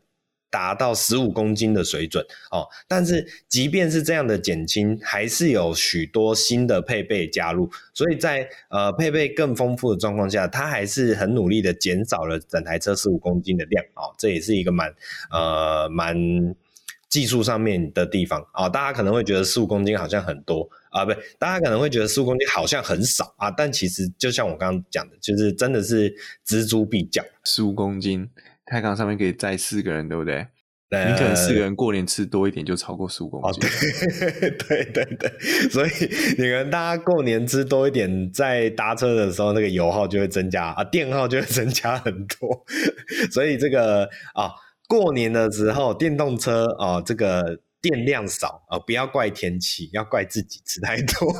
[0.48, 14.94] 达到十五公斤的水准哦，但是即便是这样的减轻，还是有许多新的配备加入，所以在呃配备更丰富的状况下，它还是很努力的减少了整台车十五公斤的量哦，这也是一个蛮
[15.30, 16.16] 呃蛮
[17.08, 18.68] 技术上面的地方啊、哦。
[18.68, 26.14] 大家可能会觉得十五公斤好像很多啊，不，大家可能会觉得十五公斤好像很少啊，但其实就像我刚刚讲的，就是真的是
[26.46, 28.30] 锱铢必较，十五公斤。
[28.66, 30.46] 太康上面可以载四个人，对不对？
[30.90, 33.50] 你可能四个人过年吃多一点，就超过十五公斤。
[33.50, 33.68] 哦，
[34.68, 35.30] 对 对对对，
[35.68, 35.90] 所以
[36.38, 42.64] 你们大家过年吃多一点，在搭车的时候，那个油耗就会增加啊，电耗就会增加很多。
[43.32, 44.50] 所以这个啊，
[44.88, 47.60] 过年的时候电动车啊，这个。
[47.80, 51.32] 电量少啊、不要怪天气，要怪自己吃太多。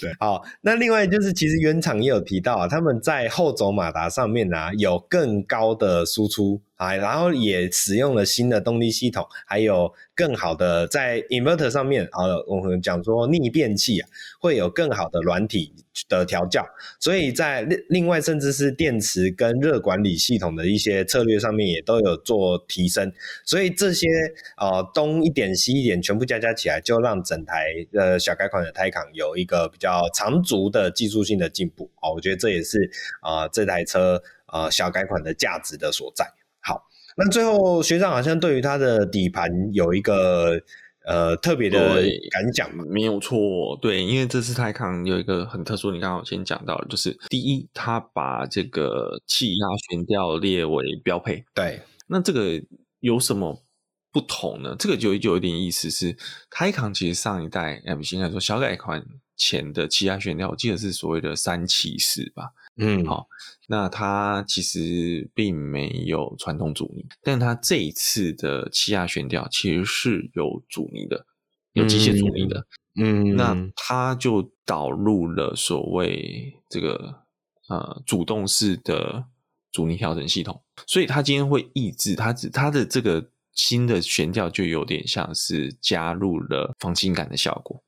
[0.00, 6.62] 对，好，那另外就是，其实原厂也有提到啊，他们在后轴马达上面啊，有更高的输出。
[6.82, 14.08] 啊，然后也使用了新的动力系统，还有更好的在 inverter 上面啊，我们讲说逆变器啊，
[14.40, 15.72] 会有更好的软体
[16.08, 16.66] 的调教，
[16.98, 23.12] 所以在另另外甚至是电池跟热管理系统的一些策略上面也都有做提升，
[23.44, 24.08] 所以这些
[24.56, 31.88] 啊东一点西一点全部加加起来，就让整台呃小改款的 Taycan 有一个比较长足的技术性的进步。
[32.00, 32.90] 啊，我觉得这也是
[33.20, 36.26] 啊这台车啊小改款的价值的所在。
[36.62, 36.82] 好，
[37.16, 40.60] 那最后学长好像对于它的底盘有一个
[41.04, 41.78] 呃特别的
[42.30, 42.84] 感想嘛？
[42.88, 51.44] 没有错，对，因为这次泰康有一个很特殊，你刚刚先讲到了，就是第一，它把这个气压悬吊列为标配。
[51.52, 52.62] 对，那这个
[53.00, 53.62] 有什么
[54.12, 54.76] 不同呢？
[54.78, 56.16] 这个就就有点意思是，
[56.48, 59.04] 泰康其实上一代 M 型来说小改款
[59.36, 62.52] 前的气压悬吊，我记得是所谓的三气式吧。
[62.76, 63.26] 嗯，好，
[63.68, 71.26] 那它其实并没有传统阻尼，但它这一次的气压悬吊其实是有阻尼的，
[71.74, 72.66] 有机械阻尼的。
[72.94, 77.24] 嗯，那它就导入了所谓这个
[77.68, 79.26] 呃主动式的
[79.70, 87.82] 阻尼调整系统，所以它今天会抑制它，它的这个新的悬吊就有点像是加入了防倾杆的效果。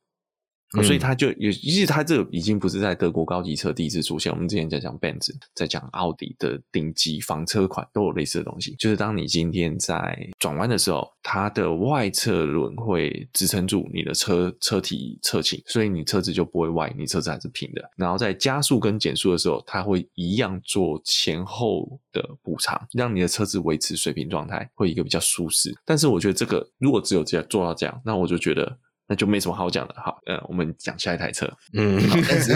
[0.72, 4.32] 哦、所以它就也，其实它这个已经不是在德国高级车第一次出现。
[4.32, 8.74] 我们之前在讲 Benz，在讲奥迪的顶级房车款都有类似的东西。
[8.76, 17.88] 就是当你今天在转弯的时候，它的外侧轮会支撑住你的车车体侧倾，所以你车子就不会歪，你车子还是平的。
[17.96, 25.72] 然后在加速跟减速的时候，它会一样做前后的补偿，让你的车子维持水平状态，会一个比较舒适。
[25.84, 28.76] 但是我觉得这个如果只有这样做到这样，那我就觉得。
[29.06, 32.52] 那就没什么好讲的，好，呃，我们讲下一台车，嗯，但是，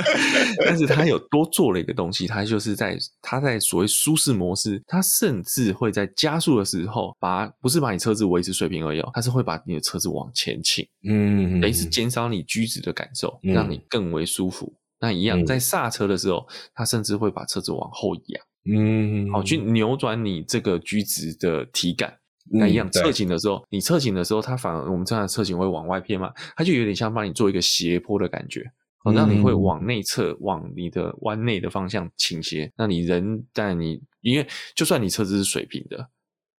[0.64, 14.72] 但是他有多做了一个东西，他就是在他在所谓舒适模式，他甚至会在加速的时候，把不是把你车子维持水平而已，他是会把你的车子往前倾，嗯，等于是减少你居直的感受，嗯、让你更为舒服。
[14.98, 22.16] 那一样，在刹车的时候，他甚至会把车子往后仰，嗯，好，去扭转你这个居直的体感。
[22.50, 28.64] 那一样侧倾的时候，你侧倾的时候，它反而我们这样的侧倾会往外偏嘛，它就有点像帮你做一个斜坡的感觉，
[28.98, 32.72] 好，让你会往内侧，往你的弯内的方向倾斜。
[32.76, 36.08] 那你人在你，因为就算你车子是水平的。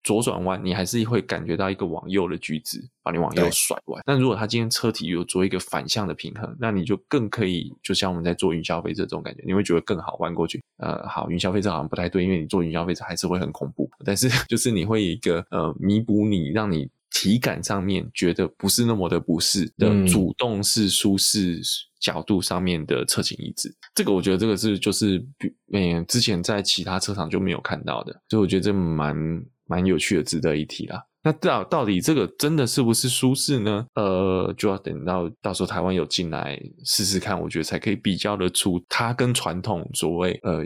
[0.03, 4.03] 左转弯，你还是会感觉到一个往右的举止，把你往右甩弯。
[4.05, 10.61] 但如果他今天车体有做一个反向的平衡，那你就更可以，就像我们在做云霄飞车这种感觉，你会觉得更好弯过去。
[10.79, 13.88] 呃，好，云霄飞车好像不太对，因为你做云霄飞车还是会很恐怖。
[14.05, 21.61] 但是 就是你会有一个呃弥补你，让你体感上面觉得不是那么的不适的主动式舒适
[22.01, 23.73] 角度上面的侧倾抑制。
[23.95, 29.45] 这个我觉得这个是就是比嗯之前在其他车厂就没有看到的，所以我觉得这蛮。
[29.72, 31.02] 蛮有趣的，值得一提啦。
[31.24, 33.87] 那到到底这个真的是不是舒适呢？
[33.94, 40.64] 呃，就要等到到时候台湾有进来试试看，我觉得才可以比较得出它跟传统所谓呃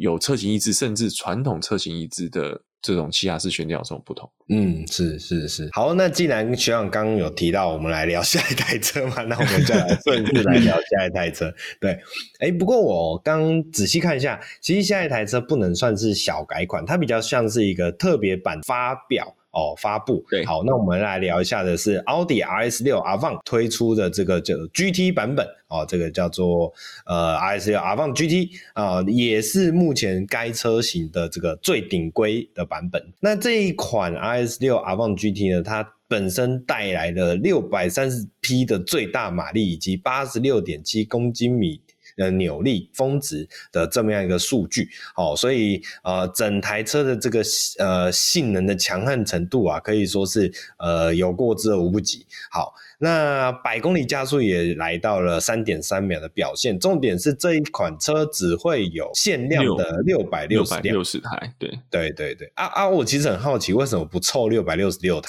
[0.00, 4.30] 有车型一致，甚至传统车型一致的这种气压式悬吊有什么不同？
[4.50, 5.70] 嗯，是是是。
[5.72, 11.50] 好，那既然学长刚刚有提到，我们来聊下一台车嘛， 那我们就来顺势来聊下一台车。
[11.80, 11.98] 对，
[12.40, 19.34] 哎，不过我刚仔细看一下，其实下一台车不能算是小改款，它比较像是一个特别版发表。
[19.54, 26.72] 哦，发布对，好，那我们来聊一下的是奥迪 RS 六 Avant 推出的这个叫 GT 版本哦，这个叫做
[27.06, 33.02] 呃 RS 六 Avant GT 啊、呃，也是目前该车型的这个最顶规的版本。
[33.20, 41.80] 那这一款 RS 六 Avant GT 呢，它本身带来了六百三十匹的最大马力以及八十六点七公斤米。
[42.16, 47.42] 呃，扭力峰值的这么样一个数据，好，所以呃，整台车的这个
[47.78, 52.24] 呃性能的强悍程度啊，可以说是呃有过之而无不及。
[52.50, 56.78] 好，那百公里加速也来到了三点三秒的表现。
[56.78, 62.52] 重点是这一款车只会有限量的六百六十六十台，对对对对。
[62.54, 65.28] 啊啊，我其实很好奇，为什么不凑六百六十六的？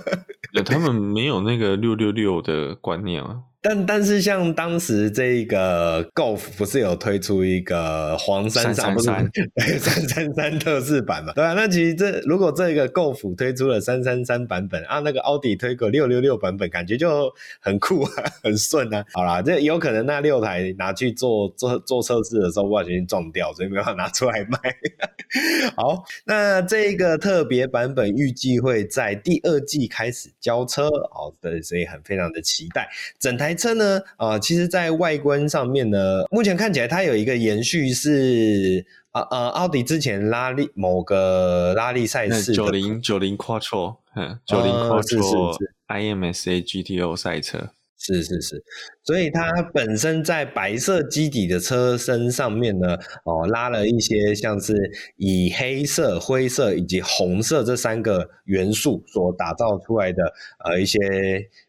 [0.64, 3.42] 他们没有那个六六六的观念啊。
[3.68, 9.06] 但但是像当时这个 Golf 不是有推出一个黄三三不是
[9.80, 11.32] 三三三特仕版嘛？
[11.32, 18.10] 对啊，那其实这如果这个 Golf 推出了三三三版本啊，那个奥迪推个六六六版本，感觉就很酷啊，
[18.44, 19.04] 很顺啊。
[19.12, 24.60] 好啦，这有可能那六台拿去做做做测试的时候不小心撞掉，所以没办法拿出来卖。
[25.74, 33.55] 好，那这个特别版本预计会在第二季开始交车，哦，对，所以很非常的期待整台。
[33.56, 34.00] 车呢？
[34.16, 45.56] 啊、呃，其实，在外观上面呢，目前看起来它有一个延续是啊呃，奥迪之前拉力某个拉力赛事九零九零 Quattro，嗯，九零 Quattro
[45.88, 48.62] IMSA GTO 赛车，是是是，
[49.02, 54.74] 所以它本身在白色基底的车身上面呢，哦、呃，拉了一些像是
[55.16, 60.32] 以黑色、灰色以及红色这三个元素所打造出来的
[60.64, 61.00] 呃一些。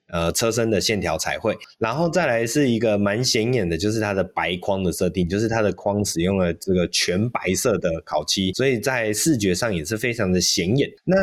[0.09, 10.89] 呃，车身的线条彩绘，然后再来是一个蛮显眼的，就是它的白框的设定，就是它的框使用了这个全白色的烤漆，所以在视觉上也是非常的显眼。
[11.03, 11.15] 那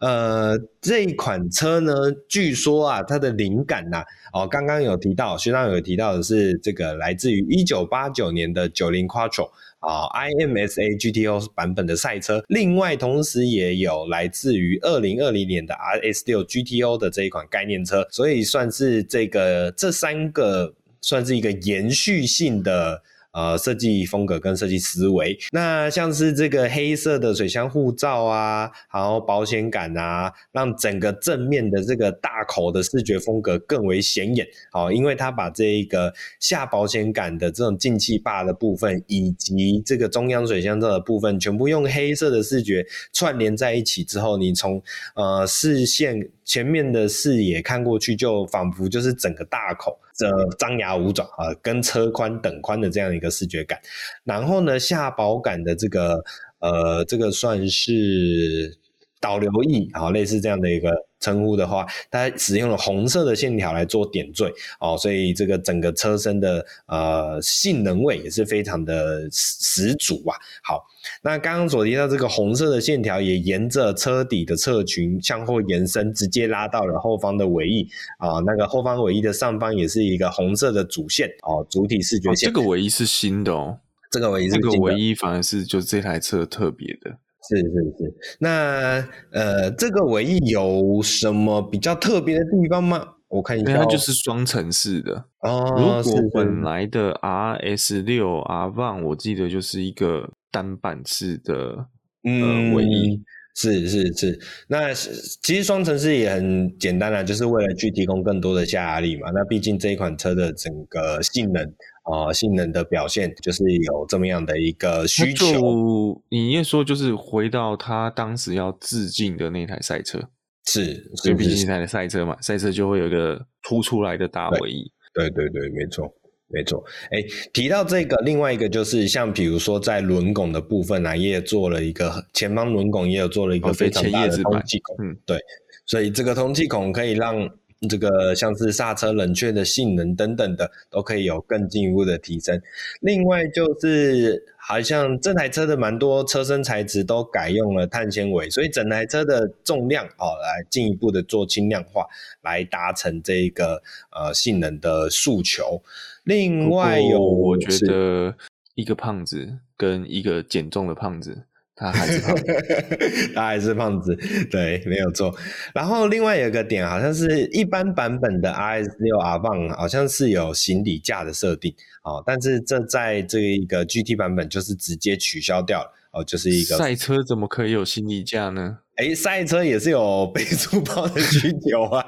[0.00, 1.92] 呃，这一款车呢，
[2.28, 9.50] 据说啊，它的灵感呐、哦，刚刚有提到，学长有提到的是这个来自于一九八九年的九零 Quattro。
[9.82, 23.02] 啊，IMSA GTO 版本的赛车，另外同时也有来自于二零二零年的 RS 六 GTO 的这一款概念车，所以算是这个这三个算是一个延续性的。
[23.34, 34.46] 呃，设计风格跟设计思维，那像是这个黑色的水箱护罩啊，然后保险杆啊，让整个正面的这个大口的视觉风格更为显眼。
[34.70, 42.84] 好，因为它把这一个下保险杆的这种进气坝的部分，以及这个中央水箱罩的部分，全部用黑色的视觉
[43.14, 44.82] 串联在一起之后，你从
[45.14, 49.98] 呃视线前面的视野看过去，就仿佛就是整个大口。
[50.14, 50.28] 这
[50.58, 53.80] 张牙舞爪啊，跟车宽等宽的这样一个视觉感。
[54.24, 56.22] 然后呢，下保杆的这个
[56.58, 58.76] 呃，这个算是
[59.18, 60.90] 导流翼啊，类似这样的一个。
[61.22, 70.36] 称呼的话，它使用了红色的线条来做点缀哦，所以这个整个车身的呃性能味也是非常的十足啊。
[70.62, 70.84] 好，
[71.22, 78.42] 那刚刚所提到这个红色的线条也沿着车底的侧裙向后延伸，直接拉到了后方的尾翼啊、哦。
[78.44, 82.50] 那个后方尾翼的上方也是一个红色的主线哦，主体视觉线。
[82.50, 83.78] 哦、这个尾翼是新的哦，
[84.10, 87.16] 这个尾翼是新的，这个尾翼反而是就这台车特别的。
[87.48, 87.64] 是是
[87.98, 93.06] 是，那呃，这个尾翼有什么比较特别的地方吗？
[93.28, 96.02] 我看一下，它就是双层式的哦。
[96.04, 101.86] 如果本来的 RS 六 Avant，我记得就是一个单板式的
[102.24, 103.16] 嗯尾翼。
[103.16, 103.24] 嗯
[103.54, 109.30] 是是是，那其实双层式也很简单啦，就是为了去提供更多的下压力嘛。
[109.34, 116.22] 那毕竟这一款车的整个性能啊、呃，性能的表现就是有这么样的一个需求。
[116.30, 120.30] 你也说就是回到他当时要致敬的那台赛车，
[120.66, 124.90] 是，所以毕竟那台赛车嘛，赛车就会有一个凸出来的大尾翼。
[125.14, 126.12] 对对对，没错。
[126.54, 127.24] 没错，哎，
[127.54, 135.38] 提到这个，另外一个就是像比如说在轮拱的部分啊，也做了一个前方轮拱也有做了一个非常大的通气孔，嗯，对，
[135.86, 137.48] 所以这个通气孔可以让
[137.88, 142.60] 这个像是刹车冷却的性能等等的都可以有更进一步的提升。
[143.00, 152.06] 另外就是好像这台车的蛮多车身材质都改用了碳纤维，所以整台车的重量哦，来进一步的做轻量化，
[152.42, 155.82] 来达成这个呃性能的诉求。
[156.24, 158.36] 另外有，我觉得
[158.76, 161.42] 一个胖子跟一个减重的胖子，
[161.74, 162.44] 他还是胖子，
[163.34, 164.16] 他还是胖子，
[164.50, 165.34] 对，没有错。
[165.74, 178.78] 然后另外有一个点，好像是一般版本的 RS 六 Avant 好像是有行李架的设定哦，但是这在这一个 GT 版本就是直接取消掉了哦，就是一个赛车怎么可以有行李架呢？
[178.96, 182.04] 哎，赛车也是有背书包的需求啊。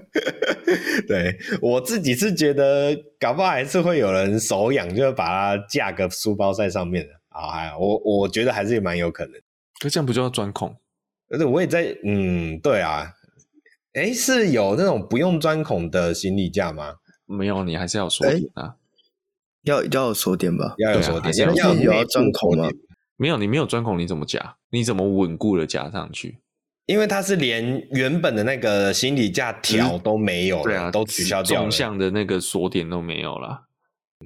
[1.08, 7.50] 对，我自己是觉得，搞不好还是会有人手痒，就把它架个书包在上面的啊。
[7.50, 9.34] 还我我觉得还是蛮有可能。
[9.80, 10.74] 可这样不就要钻孔？
[11.28, 13.12] 而且我也在，嗯，对啊。
[13.94, 16.96] 哎，是有那种不用钻孔的行李架吗？
[17.26, 18.74] 没有，你还是要锁点啊。
[19.62, 20.74] 要要有锁点吧？
[20.78, 22.68] 要有锁点，要要有要钻孔吗？
[23.16, 24.56] 没有，你没有钻孔，你怎么夹？
[24.70, 26.38] 你怎么稳固的夹上去？
[26.86, 33.65] 因为它是连原本的那个行李架条都没有了，对啊，都取消掉了，纵向的那个锁点都没有了，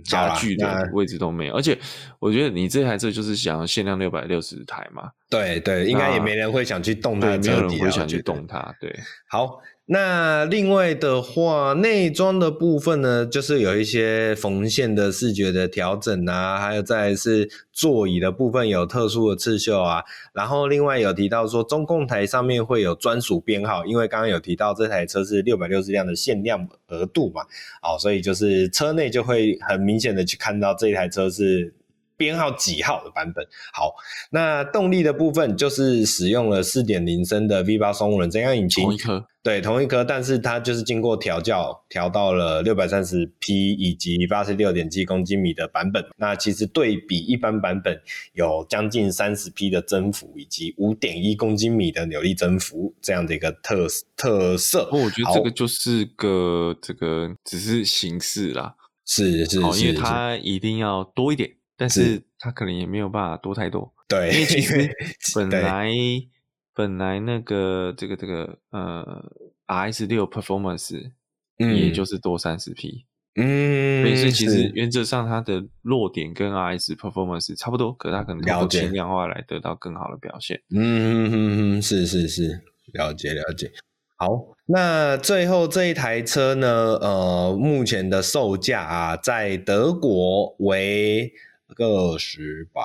[0.05, 1.55] 夹具的位置都没有。
[1.55, 1.79] 而且
[2.19, 8.95] 我觉得你这台车就是想要限量六百六十台嘛，对对，应该也没人会想去动它，没有人会想去动它，对，
[9.29, 9.61] 好。
[9.93, 20.05] 那另外的话，内装的部分呢，就是有一些缝线的视觉的调整啊，还有再是座椅的部分有特殊的刺绣啊。
[20.33, 27.43] 然后另外有提到说，中控台上面会有专属编号，因为刚刚有提到这台车是六百六十辆的限量额度嘛，
[27.83, 31.75] 哦，所以就是车内就会很明显的去看到这台车是。
[32.21, 33.43] 编号几号的版本？
[33.73, 33.95] 好，
[34.31, 46.05] 那动力的部分就是使用了四点零升的 V 八双涡轮增压引擎，同一颗，对，同一颗，但是它就是经过调教，调到了六百三十匹以及八十六点七公斤米的版本。
[46.19, 47.99] 那其实对比一般版本，
[48.35, 54.91] 有将近三十匹的增幅，以及五点一公斤米的扭力增幅这样的一个特特色。
[54.93, 58.75] 我觉得这个就是个这个只是形式啦，
[59.07, 61.51] 是是，是，因为它一定要多一点。
[61.81, 64.95] 但是它可能也没有办法多太多， 对，因为其实
[65.35, 65.91] 本来
[66.75, 69.25] 本来那个这个这个呃
[69.67, 71.11] RS 六 Performance，
[71.59, 73.07] 嗯，也就是多三十 P，，
[73.37, 82.61] 嗯，所以其实原则上它的弱点跟 RS Performance 差不多，可它可能通过轻量化来得到更好的表现，嗯哼哼，是是是，
[82.93, 83.73] 了解了解。
[84.19, 84.29] 好，
[84.67, 86.69] 那最后这一台车呢，
[87.01, 91.33] 呃，目前的售价啊，在德国为。
[91.89, 92.83] 个十百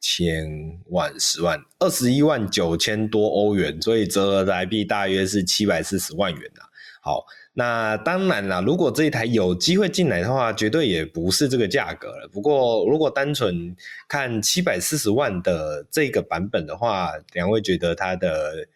[0.00, 6.66] 千万十万二十一万九千多欧元，所以折合台币大约是七百四十万元啊。
[7.00, 7.24] 好，
[7.54, 12.28] 那当然啦，如果这一台有机会进来的话，绝对也不是这个价格了。
[12.32, 13.76] 不过，如果单纯
[14.08, 18.66] 看七百四十万的这个版本的话，两位觉得它的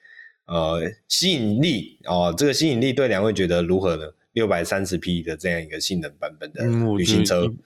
[0.46, 4.04] 呃吸引力哦，这个吸引力对两位觉得如何呢？
[4.32, 6.62] 六百三十匹的这样一个性能版本的
[6.96, 7.58] 旅行车，嗯、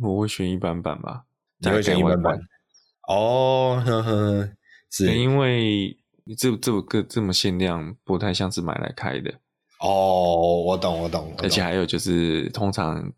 [0.00, 1.24] 我，我会选一般版吧。
[1.64, 2.38] 你会选一般版
[3.08, 4.50] 哦，呵呵，
[4.90, 5.98] 是因为
[6.38, 9.32] 这这个这么限量，不太像是买来开的。
[9.80, 11.40] 哦，我懂，我懂，我懂。
[11.42, 13.12] 而且还有就是，通常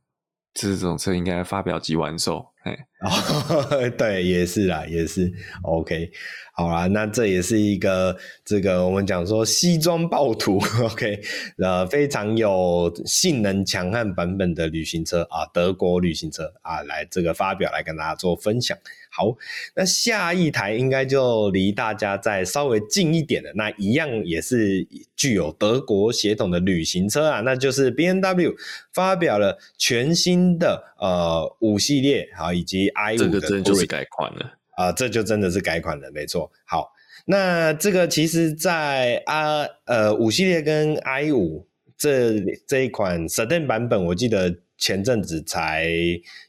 [0.56, 5.30] 这种车应该发表即完售，哎，哦， 对，也是啦，也是。
[5.62, 6.10] OK，
[6.54, 11.20] 好啦，那这也是一个这个我们讲说西装暴徒， OK，
[11.58, 18.76] 呃，非常有性能强悍版本的旅行车啊，德国旅行车啊，来这个发表来跟大家做分享。
[19.16, 19.34] 好，
[19.74, 24.86] 那下一台应该就离大家再稍微近一点的，那一样也是
[25.16, 28.54] 具有德国血统的旅行车啊，那就是 BMW
[28.92, 36.52] 发表了全新的呃五系列，好，以及 i 五的，这个真的就是改款了啊，这就真的是改款了，没错。
[36.66, 36.92] 好，
[37.24, 42.38] 那这个其实在啊呃五系列跟 i 五这
[42.68, 45.88] 这一款 Sedan 版本，我记得前阵子才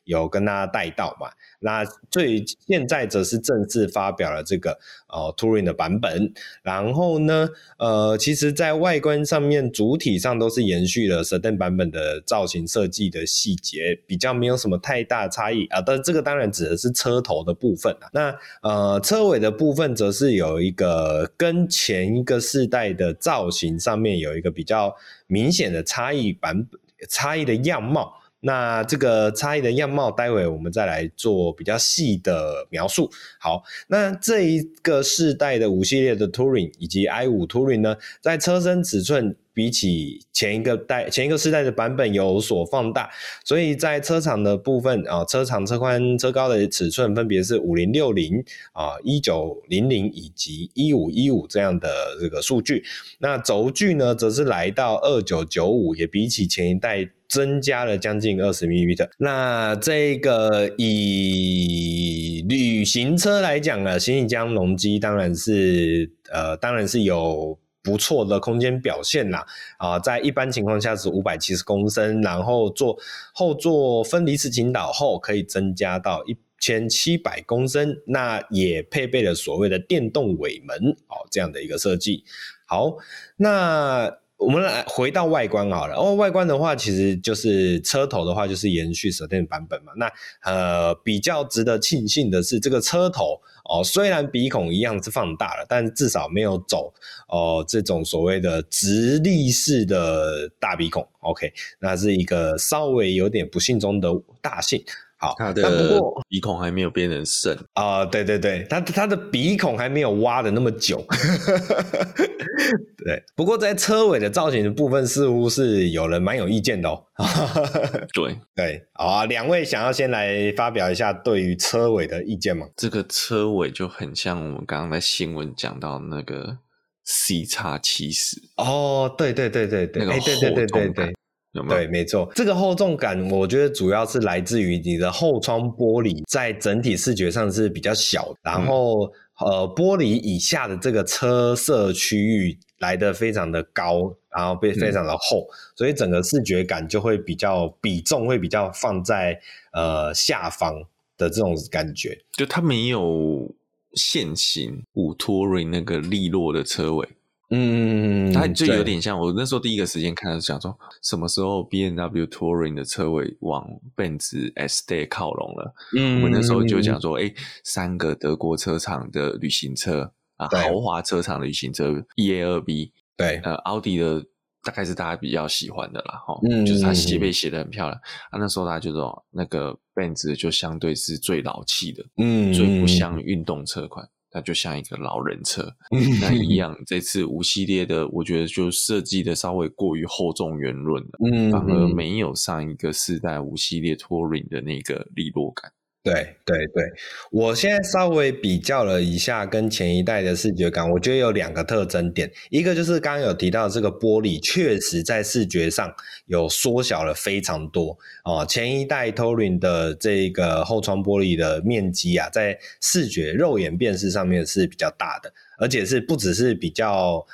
[0.04, 1.30] 有跟大家带到嘛。
[1.60, 7.50] 那最现在则是正式发表了这个呃 Turing 的版本，然后呢，
[7.80, 15.82] 呃，其实在外观上面主体上都是延续了 Sedan 版本的造型设计的细节，比较没有什么太大差异啊。
[15.82, 18.10] 但这个当然指的是车头的部分啊。
[18.14, 28.17] 那呃，车尾的部分则是有一个跟前一个世代的造型上面有一个比较明显的差异版本，差异的样貌。
[28.40, 33.10] 那这个差异的样貌，待会我们再来做比较细的描述。
[33.40, 43.10] 好，那这一个世代的五系列的 Touring 以及 i 五 Touring 呢，在车身尺寸比起前一个代前一个世代的版本有所放大，
[43.44, 48.44] 所以在车长的部分啊，车长、车宽、车高的尺寸分别是五零六零
[48.74, 51.90] 啊、一九零零以及一五一五这样的
[52.22, 52.84] 这个数据。
[53.18, 57.10] 那轴距呢，则是来到二九九五，也比起前一代。
[57.30, 58.96] 增加了将近二十 mm。
[59.18, 69.46] 那这个以旅行车来讲呢，行李箱容积当然是呃，当然是有不错的空间表现啦。
[69.78, 72.98] 啊，在一般情况下是五百七十公升，然后做
[73.34, 77.98] 后座分离式倾倒后可以增加到一千七百公升。
[78.06, 80.76] 那也配备了所谓的电动尾门
[81.08, 82.26] 哦，这样的一个设计。
[82.66, 82.98] 好，
[83.38, 84.18] 那。
[84.38, 89.92] 我们来回到外观好了，哦，外观的话，其实就是车头的话，就是延续 Sedan 版本嘛。
[89.98, 90.12] 那
[90.44, 96.94] 呃，比较值得庆幸的是，这个车头哦，虽然鼻孔一样是放大了，但至少没有走
[97.28, 101.06] 哦这种所谓的直立式的大鼻孔。
[101.22, 104.10] OK，那是一个稍微有点不幸中的
[104.40, 104.84] 大幸。
[105.20, 106.00] 好，他的
[106.30, 111.04] 鼻孔还没有变成肾啊、呃，对对对，他他的鼻孔还没有挖的那么久，
[113.04, 113.24] 对。
[113.36, 117.04] 不过在车尾的造型的部分，似乎是有人蛮有意见的哦。
[118.14, 122.68] 对对，好啊，两位想要先来发表一下对于车尾的意见吗？
[122.76, 126.60] 这个车尾就很像我们刚刚在新闻讲到那个
[127.04, 131.16] C 叉七十哦，对对对对对，那个对对对对
[131.54, 131.80] 有没有？
[131.80, 149.40] 对，没错，这个厚重感，我觉得主要是来自于你的后窗玻璃在整体视觉上是比较小，然后、嗯、呃，玻璃以下的这个车色区域来的非常的高，然后被非常的厚、嗯，所以整个视觉感就会比较比重会比较放在
[149.74, 150.74] 呃下方
[151.18, 153.50] 的这种感觉，就它没有
[153.94, 157.08] 现行五 Touring 那个利落的车尾。
[157.50, 165.74] 嗯，它就有点像我那时候第一个时间看的想说，什么时候 B N W Touring 的车尾往奔驰 Estate 靠拢了？
[165.98, 174.22] 嗯，我们那时候就讲说，哎、欸，三个德国车厂的旅行车啊，豪华车厂的旅行车，E A 二 B，对，呃，奥迪的
[174.64, 177.98] 大概是大家比较喜欢的啦，哈，嗯，就是它写背写的很漂亮
[178.30, 178.38] 啊。
[178.38, 184.06] 那时候大家就说，那个奔驰就相对是最老气的，嗯，最不像运动车款。
[184.38, 185.74] 它就像一个老人车，
[186.22, 186.78] 那一样。
[186.86, 195.72] 这次五系列的，我觉得就设计的稍微过于厚重圆润了，嗯，反而没有上一个四代五系列 Touring 的那个利落感。
[196.08, 196.86] 对对对，
[197.32, 205.94] 我现在稍微比较了一下跟前一代的视觉感，我觉得有两个特征点，一个就是刚刚有提到这个玻璃确实在视觉上
[206.28, 217.26] 有缩小了非常多哦，前一代 Touring 的这个后窗玻璃的面积啊，在视觉肉眼辨识上面是比较大的，而且是不只是比较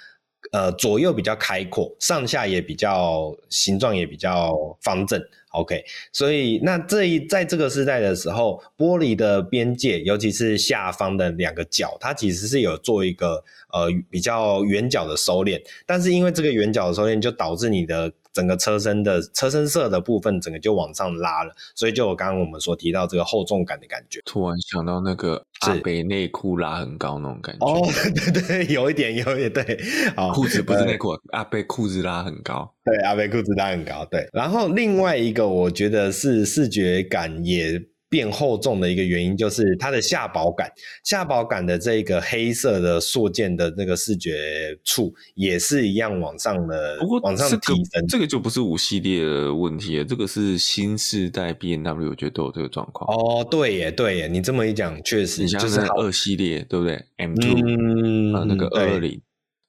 [0.52, 5.24] 呃左右比较开阔，上下也比较形状也比较方正。
[5.52, 24.20] OK，所以那这一在这个时代的时候，玻璃的边界，尤其是下方的两个角，它其实是有做一个呃比较圆角的收敛，但是因为这个圆角的收敛，就导致你的整个车身的车身色的部分，整个就往上拉了，所以就我刚刚我们所提到这个厚重感的感觉。
[24.26, 27.66] 突然想到那个阿北内裤拉很高那种感觉。
[27.66, 27.82] 哦，
[28.34, 29.80] 对对，有一点，有一点，对。
[30.34, 32.74] 裤子不是内裤，阿北裤子拉很高。
[32.84, 34.04] 对，阿北裤子拉很高。
[34.06, 37.82] 对，然后另外一个，我觉得是视觉感也。
[38.14, 40.72] 变厚重的一个原因就是它的下保杆，
[41.04, 48.06] 下保杆的这个黑色的塑件的那个视觉处也是一样往上的，不过往上提升。
[48.08, 53.10] 这个就不是五系列的问题了，这个是新世代 BMW 我觉得都有这个状况。
[53.10, 59.20] 哦，对耶，对耶，你这么一讲，确实就是二系列，对不对？M2，嗯，啊，那个二二零，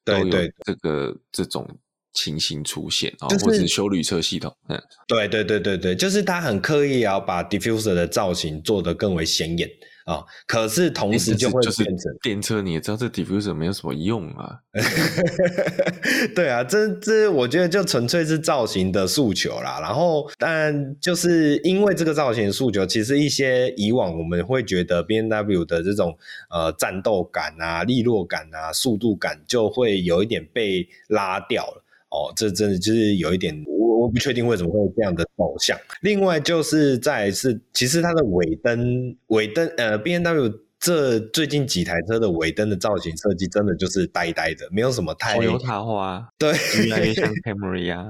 [0.05, 1.67] 对对，这个这种。
[2.15, 9.69] 情形出现啊，就是、或者是休旅车系统，嗯，对对对对对，就是他很刻意要把 diffuser 的造型做得更为显眼
[10.05, 14.61] 啊，可是同时就会变成电车，你也知道这 diffuser 没有什么用啊，
[16.37, 26.17] 对啊，这这我觉得就纯粹是造型的诉求啦，然后但就是因为这个造型诉求，其实一些以往我们会觉得 B N W 的这种
[26.51, 31.84] 呃战斗感啊、利落感啊、速度感就会有一点被拉掉了。
[32.15, 35.77] 哦，这真的就是有一点，我我不确定为什么会有这样的走向。
[36.01, 46.53] 另外就是再是，其实它的尾灯，尾灯，呃 B N W 这最近几台车的尾灯的造型设计，真的就是呆呆的，没有什么太油塔花，对，
[46.87, 48.07] 越来越像 Camry 啊，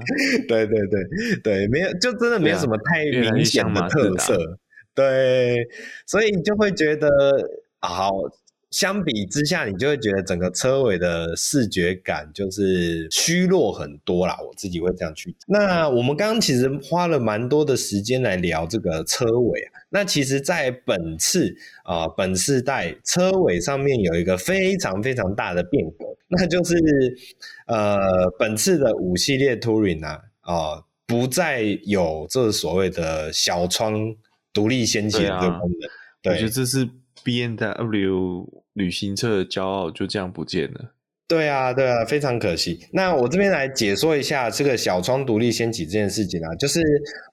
[0.47, 4.37] 对对对对，没有，就真的没有什么太明显的特色，
[4.93, 5.57] 对，
[6.05, 7.09] 所以你就会觉得
[7.79, 8.11] 好。
[8.75, 14.37] 相比之下，你就会觉得整个车尾的视觉感就是虚弱很多啦。
[14.45, 15.33] 我自己会这样去。
[15.47, 19.71] 那我们刚刚其实花了蛮多的时间来聊这个车尾啊。
[19.91, 21.55] 那其实，在本次
[21.85, 26.75] 啊、呃，本世代车尾上面有一个非常非常大的变革，那就是
[27.67, 34.13] 呃，本次的五系列 Touring 啊，啊、呃，不再有这所谓的小窗
[34.51, 35.79] 独立掀起的这个功能。
[35.79, 35.89] 对，啊、
[36.23, 36.85] 对，我觉得这是
[37.23, 38.64] BMW。
[38.75, 40.91] 旅行车的骄傲就这样不见了。
[41.27, 42.79] 对啊，对啊，非常可惜。
[42.91, 46.79] 那我这边来解说一下这个小窗独立掀起这件事情啊，就是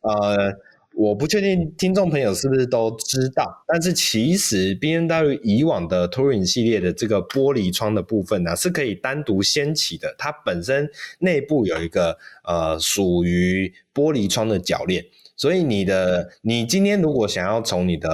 [0.00, 0.50] 呃，
[0.94, 10.88] 我不确定听众朋友是不是都知道，但是其实 BMW 以往的 Touring 系列的这个玻璃窗的部分呢、啊，是可以单独掀起的，它本身
[11.18, 15.04] 内部有一个呃属于玻璃窗的铰链。
[15.34, 18.08] 所以你的，你今天如果想要从你的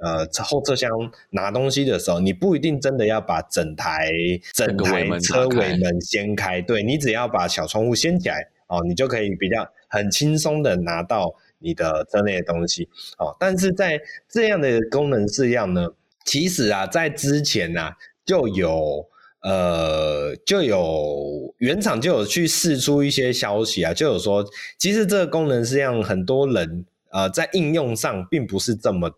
[0.00, 0.90] 呃后车厢
[1.30, 4.10] 拿东西的时候，你不一定真的要把整台
[4.52, 12.88] 整台车尾门掀开，对，你只要把小窗户掀起来哦，你就可以比较很轻松的拿到你的车内的东西
[13.18, 13.36] 哦。
[13.38, 15.88] 但是在这样的功能式样呢，
[16.24, 19.06] 其实啊，在之前呢、啊、就有。
[19.44, 24.42] 呃，就有原厂就有去释出一些消息啊，就有说，
[24.78, 29.16] 其实这个功能是让很多人呃在应用上并不是这么的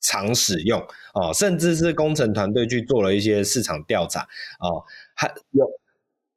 [0.00, 0.80] 常使用
[1.12, 4.22] 哦，甚至是工程团队去做了一些市场调查
[4.58, 4.82] 哦，
[5.14, 5.70] 还有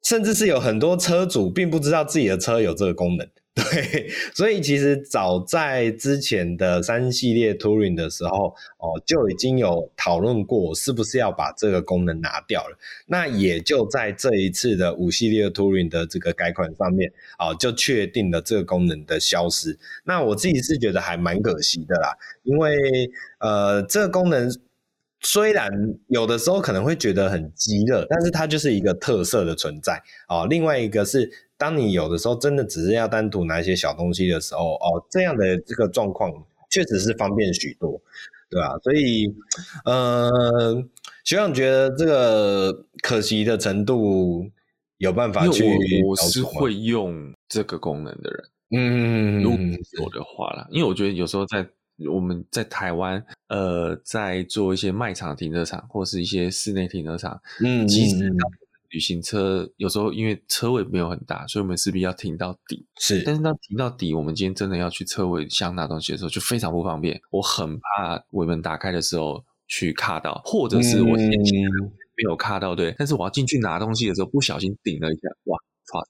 [0.04, 3.26] 甚至是有很多车主并不知道自己的车有这个功能。
[3.72, 12.78] 对，所以其实早在之前的三系列 Touring 的时候，哦，就已经有讨论过是不是要把这个功能拿掉了。
[13.08, 19.76] 那也就在这一次的五系列 Touring 的这个改款上面，哦，就确定了这个功能的消失。
[20.04, 22.78] 那我自己是觉得还蛮可惜的啦，因为
[23.40, 24.48] 呃，这个功能
[25.22, 25.68] 虽然
[26.10, 30.00] 有的时候可能会觉得很鸡肋，但是它就是一个特色的存在
[30.30, 30.46] 哦。
[30.48, 31.32] 另外一个是。
[31.58, 36.32] 当你有的时候真的只是要单独拿一些小东西的时候，哦，这样的这个状况
[36.70, 38.00] 确实是方便许多，
[38.50, 38.78] 对吧？
[38.84, 39.34] 所以，
[39.84, 40.84] 呃，
[41.24, 44.46] 学长觉得这个可惜的程度
[45.00, 45.64] 有办法去？
[46.06, 49.60] 我是会用这个功能的人，嗯，如果
[50.04, 51.68] 有的话啦，因为我觉得有时候在
[52.12, 58.32] 我们在台湾，呃，在做一些卖场停车场或是一些室内停车场，嗯，其实。
[58.90, 62.86] 旅行车有时候因为车位没有很大，所以我们势必要停到底。
[63.00, 67.20] 是，但是当停到底，我们今天真的要去车位箱拿东西的时候，就非常不方便。
[67.32, 71.56] 我很怕尾门打开的时候去卡到，或者是我前期
[72.16, 72.96] 没有卡到，对。
[72.98, 76.02] 但是我要进去拿东西的时候，不小心顶了一下，哇，唰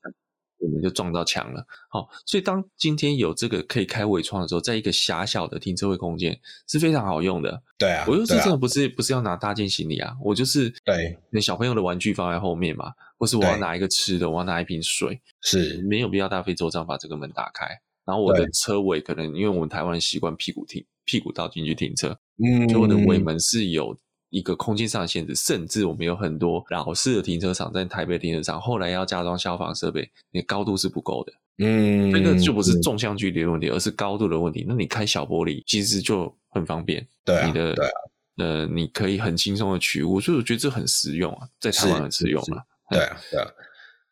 [0.60, 1.66] 我们就撞到墙了。
[1.90, 7.62] 好，所以当今天有这个可以开尾窗的时候，在一个狭小的停车位空间是非常好用的。
[7.78, 17.68] 对啊，我就是真的不是、啊、不是要拿大件行李啊，我就是对那小朋友的玩具放在后面嘛，或是我要拿一个吃的，我要拿一瓶水，是没有必要大费周章把这个门打开。
[18.06, 23.98] 然后我的车尾可能因为我们台湾习惯屁股停，屁股倒进去停车，嗯，所以我的尾门是有。
[24.38, 31.34] 一个空间上的限制，甚至我们有很多老式的停车场，在台北停车场，后来要加装消防设备，你高度是不够的。
[31.60, 34.64] 嗯，那个就不是纵向距离的问题，嗯、而是高度的问题。
[34.68, 37.92] 那你开小玻璃其实就很方便，对、啊，你的对、啊，
[38.38, 42.62] 呃，你可以很轻松的取物，所以我觉得这很实用啊，在台湾很实用啊，
[42.92, 43.48] 对啊，对啊。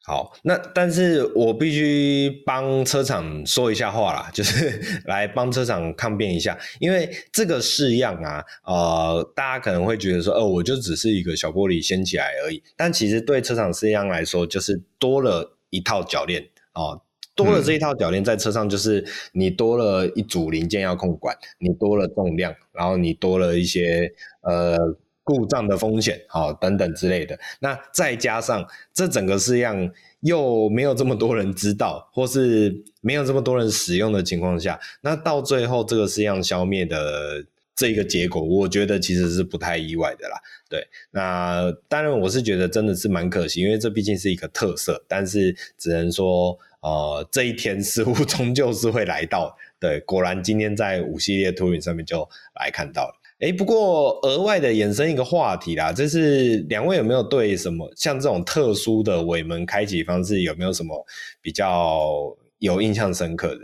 [0.08, 4.80] 好，那但是我必须帮车厂说一下话啦，就是
[5.10, 16.44] 来帮车厂抗辩一下，因为这个式样啊，呃，大家可能会觉得说，哦、呃，我就只是一个小玻璃掀起来而已，但其实对车厂式样来说，就是多了一套铰链
[16.76, 17.02] 哦、呃，
[17.34, 24.78] 多了这一套铰链在车上，就是你多了一组零件要控管，你多了重量，然后你多了一些呃。
[25.26, 37.44] 故障的风险，好、等等之类的，那再加上这整个式样又没有这么多人知道，或是没有这么多人使用的情况下，那到最后这个式样消灭的
[37.76, 40.38] 这一个结果，我觉得其实是不太意外的啦。
[40.70, 49.58] 对，那当然我是觉得真的是蛮可惜，因为这毕竟是一个特色，但是只能说，呃，这一天似乎终究是会来到。
[49.80, 53.16] 对，果然今天在五系列图灵上面就来看到了。
[53.40, 61.06] 哎，不过额外的衍生一个话题啦，就是两位有没有对什么像这种特殊的尾门开启方式，有没有什么
[61.42, 63.62] 比较有印象深刻的？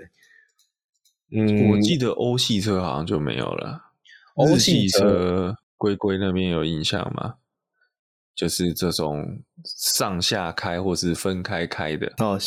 [1.34, 3.82] 嗯，我记得欧系车好像就没有了。
[4.36, 7.36] 欧系车龟龟那边有印象吗？
[8.36, 12.40] 就是这种上下开或是分开开的哦。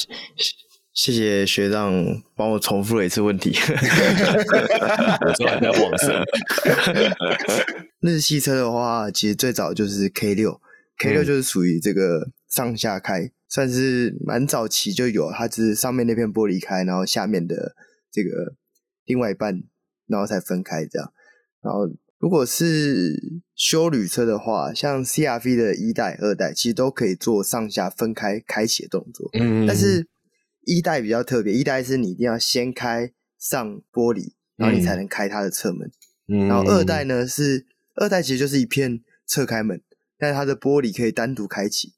[0.94, 3.52] 谢谢学长帮我重复了一次问题。
[5.26, 6.24] 我昨晚在网上。
[7.98, 10.60] 日系车的话，其实最早就是 K 六
[10.98, 15.32] ，K 六就是属于这个上下开，嗯、算是蛮早期就有。
[15.32, 17.74] 它只是上面那片玻璃开，然后下面的
[18.12, 18.54] 这个
[19.04, 19.64] 另外一半，
[20.06, 21.12] 然后才分开这样。
[21.60, 21.88] 然后
[22.18, 29.28] 如果是休旅车的话，像 CRV 的一代、二代，其实都可以做上下分开开启的动作。
[29.32, 30.06] 嗯，但是。
[30.66, 35.90] 一代比较特别，一代是你一定要先开上玻璃，然后你才能开它的侧门。
[36.28, 39.82] 嗯，然后二代呢是二代其实就是一片侧开门，
[40.18, 41.94] 但是它的玻璃可以单独开启。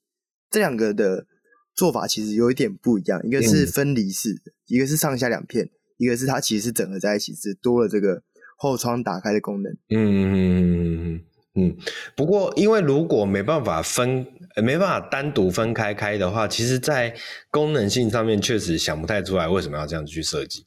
[0.50, 1.26] 这两个的
[1.74, 8.22] 做法其实有一点不一样，一个是分离式的，一个是上下两片，一个是它其实是整合在一起，只多了这个
[8.56, 9.72] 后窗打开的功能。
[9.88, 11.24] 嗯嗯嗯嗯嗯。
[11.56, 11.76] 嗯
[12.14, 14.26] 不过因为如果没办法分。
[14.62, 17.14] 没办法单独分开开的话，其实，在
[17.50, 20.64] 功能性上面确实想不太出来为什么要这样去设计，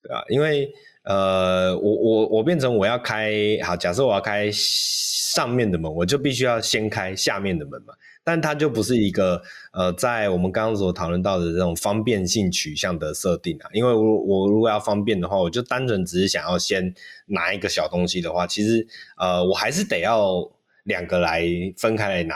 [0.00, 0.24] 对吧？
[0.28, 0.70] 因为
[1.02, 3.32] 呃，我我我变成我要开，
[3.64, 7.92] 好，假设我要开上面的门，我就必须要先开下面的门嘛。
[8.24, 9.40] 但它就不是一个
[9.72, 13.68] 呃，在我们刚刚所讨论到的这种方便性取向的设定啊。
[13.72, 16.94] 因为我我如果要方便的话，我就单纯只是想要先
[17.26, 18.86] 拿一个小东西的话，其实
[19.18, 20.50] 呃，我还是得要
[20.84, 21.44] 两个来
[21.76, 22.34] 分开来拿。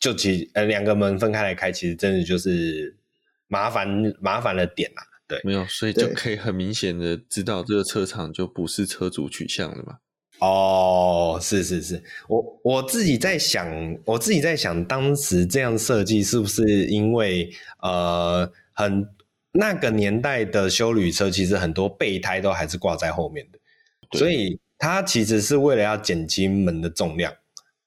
[0.00, 2.94] 就其呃两个门分开来开，其实真的就是
[3.48, 3.88] 麻烦
[4.20, 5.02] 麻烦了点啦。
[5.26, 9.96] 对，没有，所以就可以很明显的知道这个车厂就不是车主取向了嘛。
[10.40, 13.66] 哦，是是是，我我自己在想，
[14.04, 19.08] 我自己在想，当时这样设计是不是因为呃很
[19.52, 23.58] 那个年代的修旅车，其实很多备胎都还是挂在后面的，
[24.18, 27.32] 所以它其实是为了要减轻门的重量。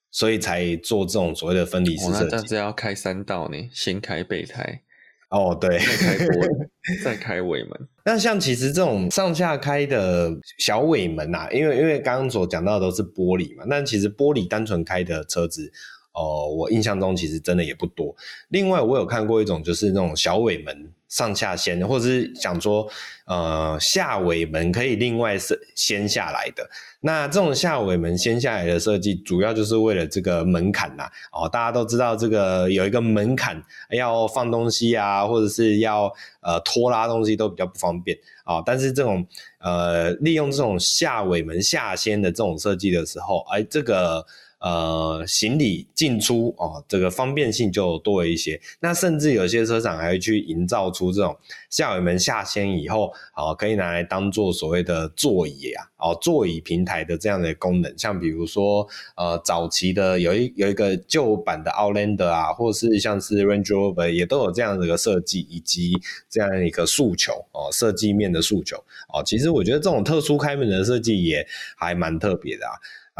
[0.10, 2.24] 所以才做这种所谓的分离式设计。
[2.24, 3.70] 那这样子要开三道呢？
[3.72, 4.82] 先开备胎，
[5.30, 5.86] 哦，对，再
[6.17, 6.69] 开 尾门，
[7.03, 7.88] 再开尾门。
[8.05, 15.71] 那像其实这种上下开的小尾门啊，因为因为刚刚所讲到的都是玻璃嘛，但其实玻璃单纯开的车子，
[16.13, 18.15] 哦、呃，我印象中其实真的也不多。
[18.49, 20.93] 另外，我有看过一种就是那种小尾门。
[21.10, 22.88] 上下掀，或者是想说，
[23.26, 26.70] 呃，下尾门可以另外是掀下来的。
[26.99, 31.10] 那这种下尾门掀下来的设计，主要就是为了这个门槛呐。
[31.32, 38.62] 哦，大家都知道这个有一个门槛，要放东西啊，或者是要呃拖拉东西都比较不方便啊。
[38.66, 39.26] 但是这种
[39.60, 44.26] 呃利用这种下尾门下掀的这种设计的时候，哎，这个。
[44.60, 48.60] 呃，行李进出哦，这个方便性就多了一些。
[48.80, 51.38] 那甚至有些车厂还会去营造出这种
[51.70, 57.97] 下尾门下掀以后，哦，可以拿来当做所谓的座椅啊，哦，座椅平台的这样的功能。
[57.97, 65.93] 像比如说，呃，早期的有一有一个旧版的 Outlander 啊，或是像是 Range Rover 也都有这样的一个设计，以及
[66.30, 68.78] 这样一个诉求哦，设计面的诉求
[69.14, 69.22] 哦。
[69.24, 71.45] 其实我觉得这种特殊开门的设计也
[71.76, 72.74] 还蛮特别的啊。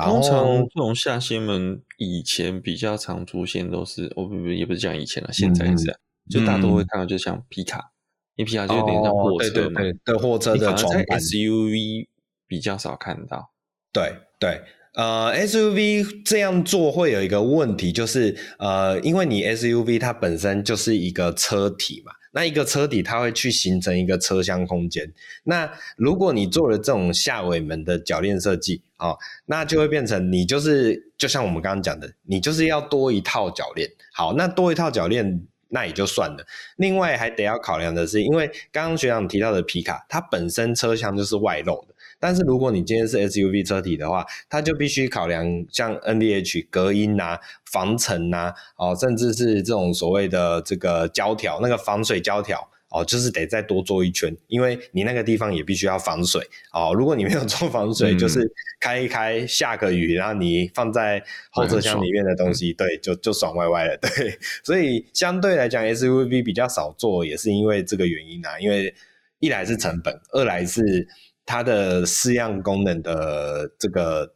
[0.06, 7.92] 通常这种下掀门以前比较常出现都是，我不不也不是讲以前了，现在也是，嗯、就大多会看到，就像皮卡，
[8.36, 11.20] 因为皮卡就有点像货车嘛，对对对，货车的床板。
[11.20, 12.08] SUV
[12.48, 13.52] 比较少看到，
[13.92, 14.62] 对对，
[14.94, 22.12] 呃，SUV 这样做会有一个问题，就是呃，因为你 SUV 它本身就是一个车体嘛。
[22.38, 25.12] 那一个车底它会去形成一个车厢空间。
[25.46, 29.18] 那如果你做了这种下尾门的铰链设计，啊，
[29.48, 33.90] 那就会变成你就是就像我们刚刚讲的，你就是要多一套铰链。
[34.14, 35.48] 好，那多一套铰链。
[35.70, 36.46] 那也就算了，
[36.78, 47.40] 另外还得要考量的是，因为刚刚学长提到的皮卡，它本身车厢就是外露的，但是如果你今天是 SUV 车体的话，它就必须考量像 NDH 隔音啊、
[47.72, 52.70] 防尘啊，哦，甚至是这种所谓的这个胶条，那个防水胶条。
[52.90, 56.42] 哦，就是得再多做一圈，因为你那个地方也必须要防水
[56.72, 56.94] 哦。
[56.96, 58.50] 如果你没有做防水，嗯、就是
[58.80, 63.98] 开一开下个雨，然后你放在后车厢里面的东西，对，就就爽歪歪了。
[63.98, 68.58] 对，所以相对来讲，SUV 比较少做，也是因为这个原因啊。
[68.58, 68.96] 因为
[69.40, 71.06] 一来是成本，二来是
[71.48, 74.32] 它的四样功能的这个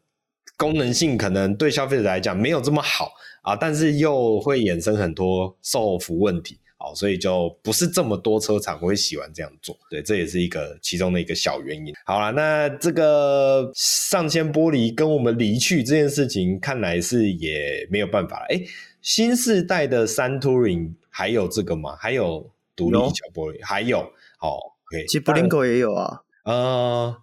[0.58, 3.12] 功能性，可能对消费者来讲没有这么好
[3.44, 6.58] 啊，但是又会衍生很多售后服问题。
[6.78, 11.94] 好，所以就不是这么多车厂会喜欢这样做，对，这也是一个其中的一个小原因。
[12.06, 18.46] 好了，那这个上千玻璃跟我们离去这件事情，看来是也没有办法了。
[18.50, 18.60] 哎，
[19.00, 21.96] 新世代的三 Touring 还有这个吗？
[22.00, 23.60] 还有独立小玻璃？
[23.60, 24.00] 有还有，
[24.40, 24.58] 哦
[24.88, 26.22] ，OK，其实 Blinko 也有啊。
[26.46, 27.16] 呃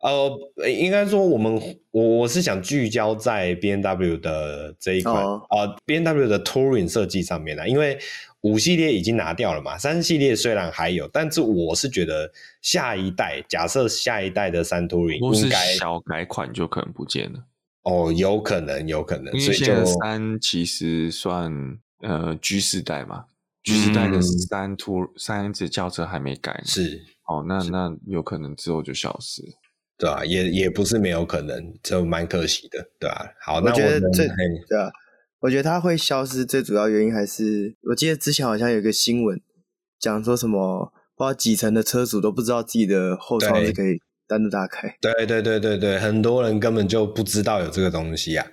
[0.00, 1.54] 呃，应该说我们
[1.90, 7.98] 我我是想聚焦在 B N W 的这一款啊、哦呃、B N W 的 Touring 设计上面啦，因为。
[8.42, 9.76] 五系列已经拿掉了嘛？
[9.76, 12.30] 三系列虽然还有，但是我是觉得
[12.62, 17.42] 下一代，假设下一代的三 Touring 应该小改款就可能不见了。
[17.82, 19.34] 哦，有可能，有可能。
[19.34, 21.50] 因为现在三其实算
[22.02, 23.24] 呃 G 世代嘛
[23.64, 29.42] ，G 世代的三 Tour 三子轿车还没改，是哦，那那有可能之后就消失，
[29.98, 33.26] 对啊，也也不是没有可能，就蛮可惜的，对吧、啊？
[33.44, 34.26] 好，那我觉得这
[34.68, 34.90] 对啊。
[35.40, 39.38] 我觉得它会消失，最主要原因还是，我记得之前好像有个新闻
[40.00, 44.96] 讲说什么，不知道几层的车主都不知道自己的后窗是可以单独打开。
[45.00, 48.46] 对对对对对，很多人根本就不知道有这个东西啊，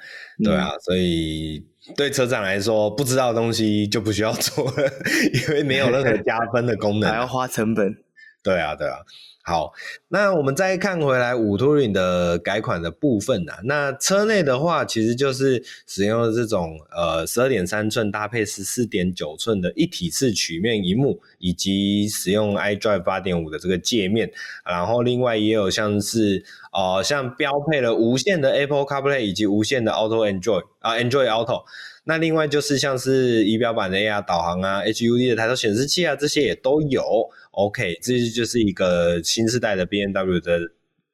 [0.43, 1.65] 对啊，嗯、所以
[1.95, 4.91] 对车长来说，不知道的东西就不需要做了，
[5.47, 8.02] 因为没有任何 加分的功能，还要花成本。
[8.43, 8.97] 对啊，对啊。
[9.45, 9.73] 好，
[10.07, 24.31] 那我们再看回来五 to 零的改款的部分啊，那车内的话，其实就是使用了这种呃十二点三寸搭配十四点九寸的一体式曲面萤幕，以及使用 iDrive 八点五的这个界面，
[24.65, 31.63] 然后另外也有像是呃像标配了无线的 Apple CarPlay 以及无线的 Auto Android 啊 Android Auto。
[32.05, 37.29] 那另外就是像是仪表板的 AR 导航啊，HUD 的抬头显示器啊，这些也都有。
[37.53, 40.59] OK，这就是一个新世代的 BMW 的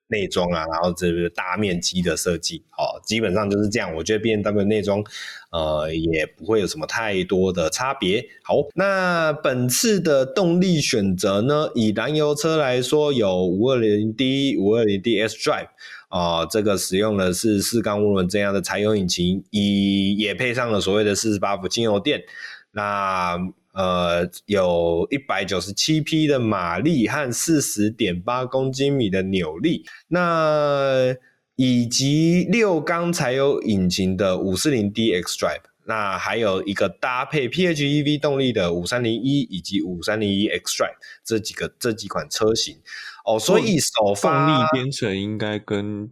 [0.08, 3.94] 内装啊，然后这个大面积的设计，哦，基本上就是这样。
[3.96, 5.04] 我觉得 BMW 内装，
[5.52, 8.26] 呃，也不会有什么太多的差别。
[8.44, 15.70] 好，那本次的动力选择呢，以燃油车来说，有 520D、520D xDrive。
[16.10, 22.24] 啊、这个使用的是四缸涡轮这样的柴油引擎，以也配上了所谓的四十八伏轻油电。
[22.72, 23.38] 那
[23.74, 29.86] 呃，有一百九十七匹的马力和四十点八公斤米的扭力。
[30.08, 31.16] 那
[31.56, 35.62] 以及六缸柴油引擎的五四零 D xDrive。
[35.86, 40.96] 那还有一个搭配 PHEV 动力的五三零一以及五三零一 xDrive
[41.26, 42.78] 这几个这几款车型。
[43.26, 46.10] 哦，所以首发动力编程应该跟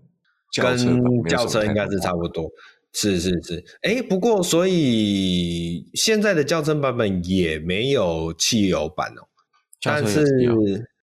[0.55, 2.49] 跟轿车应该是差不多，
[2.99, 3.63] 是是是。
[3.83, 9.21] 哎，不过所以现在的轿车版本也没有汽油版哦，
[9.83, 10.25] 但是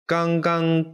[0.04, 0.84] 刚刚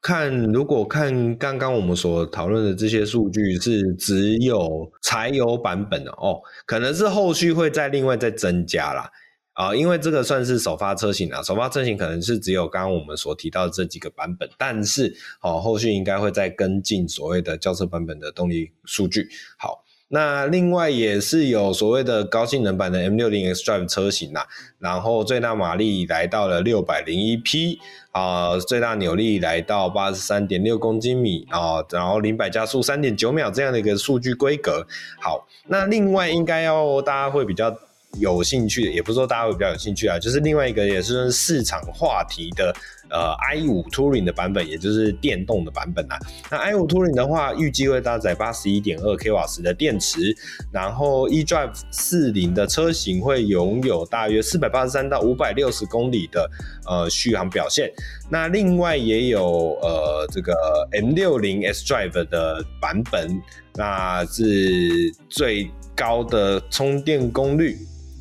[0.00, 9.10] 看，如果看刚刚我们所讨论的这些数据是只有柴油版本的哦，可能是后续会再另外再增加啦。
[9.54, 19.28] 啊、呃，因为这个算是首发车型啊，首发车型可能是只有刚刚我们所提到的这几个版本，但是哦，后续应该会再跟进所谓的轿车版本的动力数据。
[19.56, 19.83] 好，
[20.14, 24.46] 那另外也是有所谓的高性能版的 M60 xDrive 车型啊，
[24.78, 27.80] 然后最大马力来到了六百零一匹
[28.12, 34.86] 啊，最大扭力来到八十三点六公斤米啊，然后零百加速三点九秒这样的一个数据规格。
[35.20, 37.76] 好，那另外应该要大家会比较。
[38.20, 42.72] 有兴趣，也不是说大家会比较有兴趣啊，就是另外一个也是市场话题的，
[43.14, 46.18] 呃，i5 Touring 的版本，也就是电动的版本啊。
[46.50, 50.36] 那 i5 Touring 的话，预计会搭载八十一点二 k 瓦时的电池，
[50.72, 56.50] 然后 eDrive 四零的车型会拥有大约四百八十三到五百六十公里的
[56.86, 57.88] 呃续航表现。
[58.28, 60.52] 那另外也有呃这个
[60.90, 63.40] M60 S Drive 的版本，
[63.76, 67.78] 那是最高的充电功率。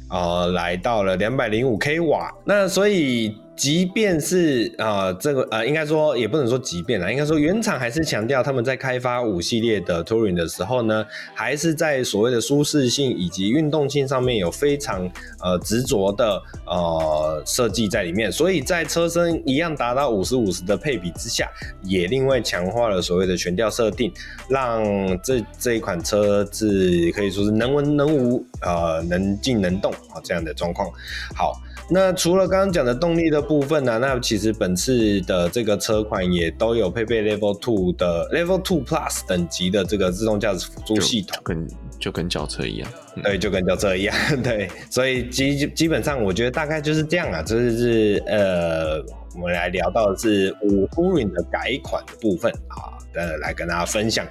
[0.09, 21.47] 呃，来到了两百零五 k 瓦，那所以即便是啊、这个呃，应该说也不能说即便啦，应该说原厂还是强调他们在开发五系列的 Touring 的时候呢，还是在所谓的舒适性以及运动性上面有非常呃执着的呃设计在里面，所以在车身一样达到五十五十的配比之下，
[21.83, 24.11] 也另外强化了所谓的悬吊设定，
[24.49, 24.83] 让
[25.21, 30.89] 这这一款车子可以说是能文能武，呃，能静能动啊这样的状况。
[31.35, 31.53] 好。
[31.93, 33.97] 那除了刚刚讲的动力的部分呢、啊？
[33.99, 41.67] 那其实本次的这个车款也都有配备 Level Two 的 Level Two Plus 等级的这个自动驾驶辅助系统，就跟
[41.99, 42.89] 就跟轿车一样，
[43.21, 48.99] 对，就跟轿车一样， 对，所以基基本上我觉得大概就是这样啊，这、就是呃，
[49.35, 54.25] 我们来聊到的是五福林的改款的部分啊，呃，来跟大家分享。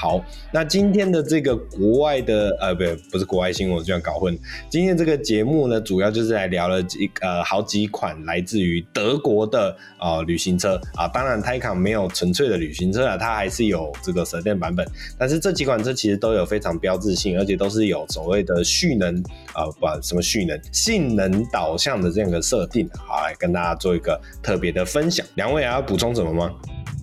[0.00, 4.38] 好，那今天的这个国外的呃，不不是国外新闻，我这样搞混。
[4.70, 11.08] 今天这个节目呢，主要就是来聊了几呃好几款来自于德国的呃旅行车啊。
[11.08, 14.86] 当然，Taycan 没有纯粹的旅行车啊，它还是有这个蛇电版本。
[15.18, 19.22] 但是这几款车其实都有非常标志性，而且都是有所谓的蓄能
[19.52, 22.88] 啊，不什么蓄能，性能导向的这样一个设定。
[22.94, 25.26] 好，来跟大家做一个特别的分享。
[25.34, 26.50] 两位还要补充什么吗？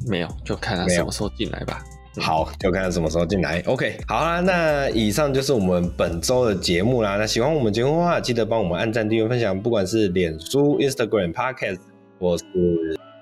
[0.08, 1.84] 没有，就看他什么时候进来吧。
[2.18, 3.62] 好，就看他什么时候进来。
[3.66, 7.18] OK，好啦，那以上就是我们本周的节目啦。
[7.18, 11.80] 那喜欢我们节目的话，记得帮我们按赞、订阅、分享，不管是脸书、Instagram、Podcast，
[12.18, 12.46] 或是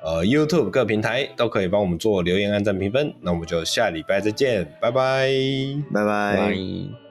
[0.03, 3.11] 呃 YouTube 各平台，都可以帮我们做留言、按赞、评分。
[3.19, 5.27] 那我们就下礼拜再见，拜拜，
[5.91, 7.02] 拜拜。